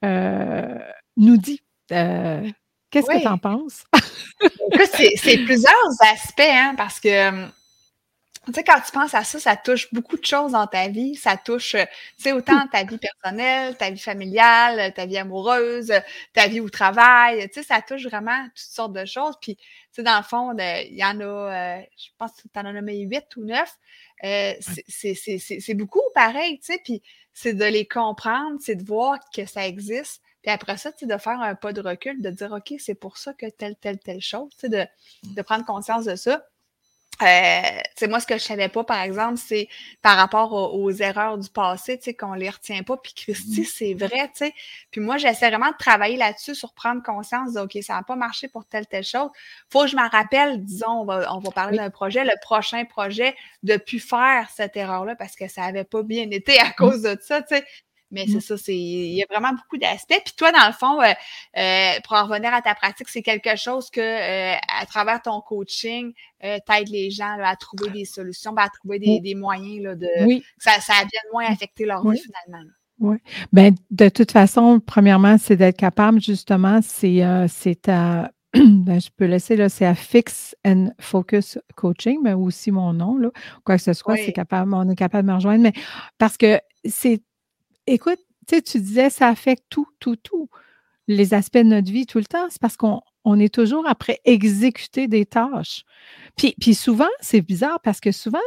[0.04, 0.78] euh,
[1.16, 1.60] nous dit.
[1.92, 2.48] Euh,
[2.90, 3.84] qu'est-ce que tu en penses?
[5.16, 7.46] c'est, plusieurs aspects, hein, parce que
[8.52, 11.14] tu sais, quand tu penses à ça, ça touche beaucoup de choses dans ta vie.
[11.16, 11.84] Ça touche, euh,
[12.16, 15.92] tu sais, autant ta vie personnelle, ta vie familiale, ta vie amoureuse,
[16.32, 17.48] ta vie au travail.
[17.48, 19.34] Tu sais, ça touche vraiment toutes sortes de choses.
[19.40, 22.58] Puis, tu sais, dans le fond, il y en a, euh, je pense que tu
[22.58, 23.74] en as nommé huit ou neuf.
[24.24, 24.54] Euh,
[24.88, 26.80] c'est beaucoup pareil, tu sais.
[26.84, 30.22] Puis, c'est de les comprendre, c'est de voir que ça existe.
[30.42, 32.94] Puis après ça, tu sais, de faire un pas de recul, de dire, OK, c'est
[32.94, 34.86] pour ça que telle, telle, telle chose, tu sais, de,
[35.34, 36.46] de prendre conscience de ça.
[37.22, 39.68] Euh, moi, ce que je savais pas, par exemple, c'est
[40.02, 42.96] par rapport aux, erreurs du passé, tu sais, qu'on les retient pas.
[42.96, 43.64] Puis Christy, mmh.
[43.64, 44.54] c'est vrai, tu sais.
[44.90, 48.16] Puis moi, j'essaie vraiment de travailler là-dessus, sur prendre conscience de, OK, ça n'a pas
[48.16, 49.30] marché pour telle, telle chose.
[49.68, 52.84] Faut que je m'en rappelle, disons, on va, on va parler d'un projet, le prochain
[52.84, 56.74] projet, de plus faire cette erreur-là parce que ça avait pas bien été à mmh.
[56.78, 57.64] cause de ça, tu sais.
[58.10, 58.40] Mais c'est mmh.
[58.40, 60.20] ça, c'est il y a vraiment beaucoup d'aspects.
[60.24, 61.12] Puis toi, dans le fond, euh,
[61.56, 65.40] euh, pour en revenir à ta pratique, c'est quelque chose que euh, à travers ton
[65.40, 69.94] coaching, t'aides les gens à trouver des solutions, ben, à trouver des, des moyens là,
[69.94, 72.70] de que ça, ça bien moins affecter leur vie finalement.
[72.98, 73.16] Oui.
[73.52, 79.26] Ben, de toute façon, premièrement, c'est d'être capable, justement, c'est c'est à ben, je peux
[79.26, 83.30] laisser là, c'est à Fix and Focus Coaching, mais aussi mon nom, là.
[83.64, 85.62] Quoi que ce soit, c'est capable, on est capable de me rejoindre.
[85.62, 85.72] Mais
[86.18, 87.22] parce que c'est
[87.90, 88.18] écoute,
[88.48, 90.48] tu disais, ça affecte tout, tout, tout,
[91.08, 92.46] les aspects de notre vie tout le temps.
[92.50, 93.02] C'est parce qu'on
[93.38, 95.84] est toujours après exécuter des tâches.
[96.36, 98.38] Puis, souvent, c'est bizarre parce que souvent,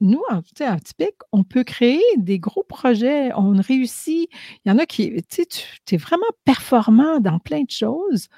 [0.00, 4.28] nous, en, en typique, on peut créer des gros projets, on réussit.
[4.64, 8.28] Il y en a qui, tu sais, tu es vraiment performant dans plein de choses,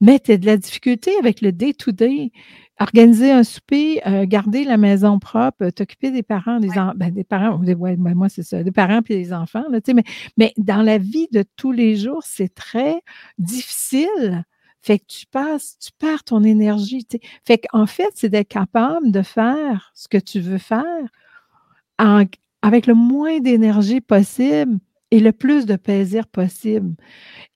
[0.00, 2.32] mais tu as de la difficulté avec le day-to-day.
[2.80, 7.24] Organiser un souper, euh, garder la maison propre, euh, t'occuper des parents, des, ben, des
[7.24, 10.04] parents, ouais, ben, moi c'est ça, des parents puis des enfants, là, mais,
[10.36, 13.00] mais dans la vie de tous les jours, c'est très
[13.38, 14.44] difficile.
[14.80, 17.04] Fait que tu passes, tu perds ton énergie.
[17.10, 17.20] sais.
[17.44, 21.08] Fait qu'en fait, c'est d'être capable de faire ce que tu veux faire
[21.98, 22.24] en,
[22.62, 24.78] avec le moins d'énergie possible
[25.10, 26.94] et le plus de plaisir possible.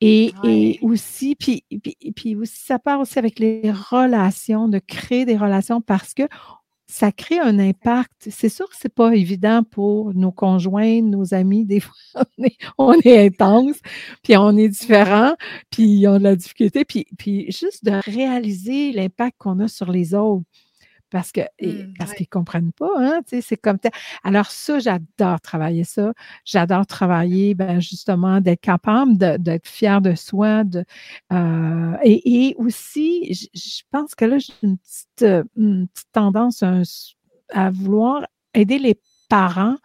[0.00, 1.64] Et, et aussi, puis,
[2.16, 6.22] puis, aussi, ça part aussi avec les relations, de créer des relations parce que
[6.86, 8.28] ça crée un impact.
[8.30, 11.64] C'est sûr que c'est pas évident pour nos conjoints, nos amis.
[11.64, 13.76] Des fois, on est, on est intense,
[14.22, 15.34] puis on est différent,
[15.70, 16.84] puis on a de la difficulté.
[16.84, 20.44] Puis, puis juste de réaliser l'impact qu'on a sur les autres
[21.12, 23.78] parce que mmh, parce qu'ils comprennent pas, hein, c'est comme
[24.24, 26.12] Alors ça, j'adore travailler ça.
[26.44, 30.84] J'adore travailler, ben, justement, d'être capable d'être fier de soi, de
[31.32, 36.64] euh, et, aussi, je pense que là, j'ai une petite, euh, petite tendance
[37.50, 38.98] à vouloir aider les
[39.28, 39.76] parents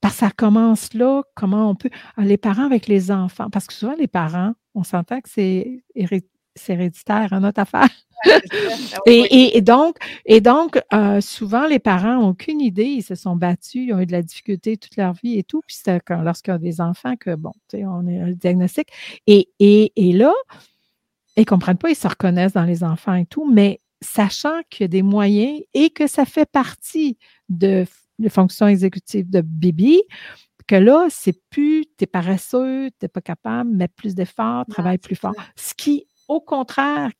[0.00, 1.90] parce que ça commence là, comment on peut.
[2.16, 5.84] Ah, les parents avec les enfants, parce que souvent, les parents, on s'entend que c'est
[6.68, 7.88] héréditaire, hein, notre affaire.
[9.06, 9.96] et, donc,
[10.26, 14.00] et donc euh, souvent, les parents n'ont aucune idée, ils se sont battus, ils ont
[14.00, 15.62] eu de la difficulté toute leur vie et tout.
[15.66, 18.88] Puis c'est lorsqu'il y a des enfants que, bon, on est un diagnostic.
[19.26, 20.32] Et, et, et là,
[21.36, 24.84] ils ne comprennent pas, ils se reconnaissent dans les enfants et tout, mais sachant qu'il
[24.84, 27.86] y a des moyens et que ça fait partie de
[28.18, 30.02] les fonctions exécutives de Bibi,
[30.66, 34.98] que là, c'est plus, tu es paresseux, tu n'es pas capable, mettre plus d'efforts, travaille
[34.98, 35.34] plus fort.
[35.56, 37.10] Ce qui, au contraire,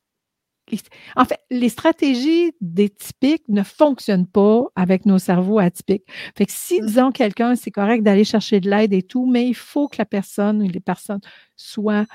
[1.17, 6.05] en fait, les stratégies des typiques ne fonctionnent pas avec nos cerveaux atypiques.
[6.37, 6.85] Fait que si, mmh.
[6.85, 10.05] disons, quelqu'un, c'est correct d'aller chercher de l'aide et tout, mais il faut que la
[10.05, 11.19] personne ou les personnes
[11.57, 12.05] soient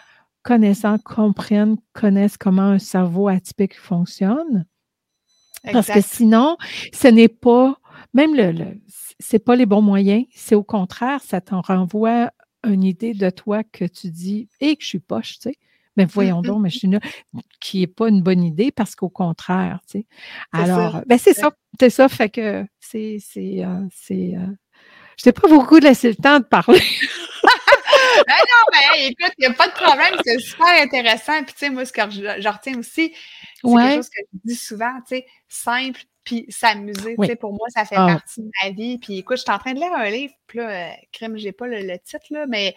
[0.43, 4.65] connaissants, comprennent, connaissent comment un cerveau atypique fonctionne.
[5.71, 6.57] Parce que sinon,
[6.95, 7.77] ce n'est pas
[8.15, 8.81] même le, le
[9.19, 12.31] c'est pas les bons moyens, c'est au contraire, ça t'en renvoie
[12.65, 15.57] une idée de toi que tu dis, et que je suis poche, tu sais.
[15.97, 16.47] Mais voyons mm-hmm.
[16.47, 16.91] donc, mais je suis
[17.61, 20.07] qui n'est pas une bonne idée parce qu'au contraire, tu sais.
[20.53, 24.47] Alors, ben c'est ça, c'est ça, fait que c'est, c'est, euh, c'est, euh,
[25.17, 26.83] je t'ai pas beaucoup laissé le temps de parler.
[27.43, 31.43] ben non, mais écoute, il n'y a pas de problème, c'est super intéressant.
[31.45, 33.15] Puis, tu sais, moi, ce que je, retiens aussi,
[33.63, 37.17] c'est quelque chose que je dis souvent, tu sais, simple, puis s'amuser.
[37.19, 38.07] Tu sais, pour moi, ça fait ah.
[38.07, 38.99] partie de ma vie.
[38.99, 41.53] Puis, écoute, je suis en train de lire un livre, puis là, euh, crème, j'ai
[41.53, 42.75] pas le, titre, là, mais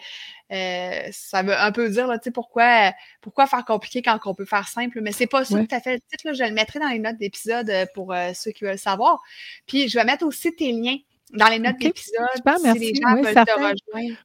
[0.50, 4.34] euh, ça veut un peu dire, là, tu sais, pourquoi, pourquoi faire compliqué quand on
[4.34, 5.02] peut faire simple.
[5.02, 6.32] Mais c'est pas ça tout à fait le titre, là.
[6.32, 9.20] Je le mettrai dans les notes d'épisode euh, pour ceux qui veulent savoir.
[9.66, 10.96] Puis, je vais mettre aussi tes liens
[11.32, 12.26] dans les notes d'épisode
[12.72, 14.16] si les gens veulent te rejoindre.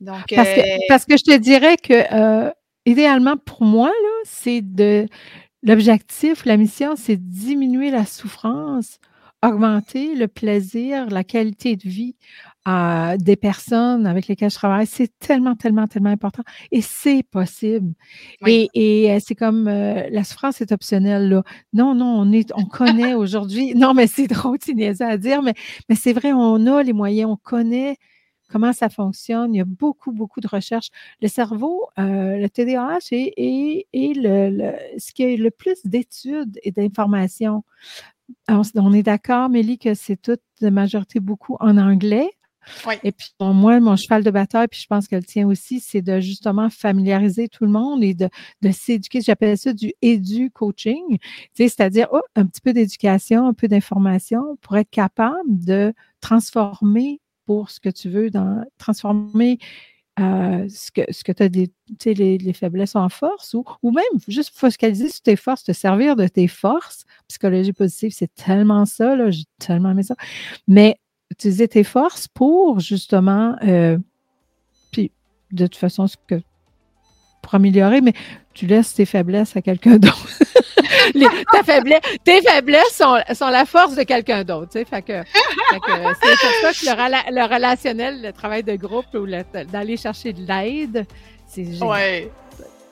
[0.00, 2.50] Donc, parce, que, euh, parce, que, je te dirais que euh,
[2.86, 5.06] idéalement pour moi, là, c'est de
[5.62, 8.98] l'objectif, la mission, c'est diminuer la souffrance,
[9.42, 12.16] augmenter le plaisir, la qualité de vie
[12.66, 14.86] euh, des personnes avec lesquelles je travaille.
[14.86, 16.42] C'est tellement, tellement, tellement important.
[16.72, 17.94] Et c'est possible.
[18.46, 21.28] Et, et c'est comme la souffrance est optionnelle.
[21.28, 21.42] Là.
[21.72, 23.74] Non, non, on est, on connaît aujourd'hui.
[23.74, 24.56] Non, mais c'est trop
[25.00, 25.54] à dire, mais,
[25.88, 27.96] mais c'est vrai, on a les moyens, on connaît
[28.48, 29.54] comment ça fonctionne.
[29.54, 30.90] Il y a beaucoup, beaucoup de recherches.
[31.22, 37.64] Le cerveau, euh, le TDAH est, le, ce qui a le plus d'études et d'informations.
[38.48, 42.30] On, est d'accord, Mélie, que c'est toute de majorité beaucoup en anglais.
[42.86, 42.94] Oui.
[43.02, 46.02] Et puis, moi, mon cheval de bataille, puis je pense que le tien aussi, c'est
[46.02, 48.28] de justement familiariser tout le monde et de,
[48.60, 49.22] de s'éduquer.
[49.22, 51.16] J'appelle ça du édu-coaching,
[51.54, 57.70] c'est-à-dire oh, un petit peu d'éducation, un peu d'information pour être capable de transformer pour
[57.70, 59.58] ce que tu veux, dans, transformer
[60.20, 61.70] euh, ce que, ce que tu as des,
[62.04, 66.14] les, les, faiblesses en force ou, ou même juste focaliser sur tes forces, te servir
[66.14, 67.06] de tes forces.
[67.26, 70.14] Psychologie positive, c'est tellement ça, là, j'ai tellement aimé ça.
[70.66, 73.96] Mais utiliser tes forces pour justement, euh,
[74.90, 75.10] puis
[75.50, 76.42] de toute façon, ce que
[77.48, 78.12] pour améliorer, mais
[78.52, 80.28] tu laisses tes faiblesses à quelqu'un d'autre.
[82.24, 83.16] tes faiblesses sont,
[83.48, 84.68] la force de quelqu'un d'autre.
[84.72, 85.22] c'est pour ça que
[87.34, 91.04] le, relationnel, le travail de groupe ou d'aller chercher de l'aide,
[91.46, 92.28] c'est génial.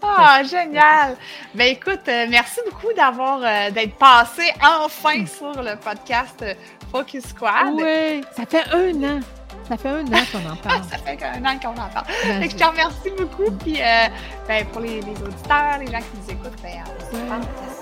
[0.03, 1.17] Ah, génial!
[1.55, 5.27] Ben écoute, euh, merci beaucoup d'avoir euh, d'être passé enfin mm.
[5.27, 6.53] sur le podcast euh,
[6.93, 7.75] Focus Squad.
[7.75, 9.21] Oui, ça fait un an.
[9.69, 10.83] Ça fait un an qu'on en parle.
[10.85, 12.07] ça fait un an qu'on en parle.
[12.25, 13.51] Ben, je te remercie beaucoup.
[13.51, 13.79] Puis
[14.47, 17.76] ben, pour les, auditeurs, les gens qui nous écoutent, ben, on se prochaine.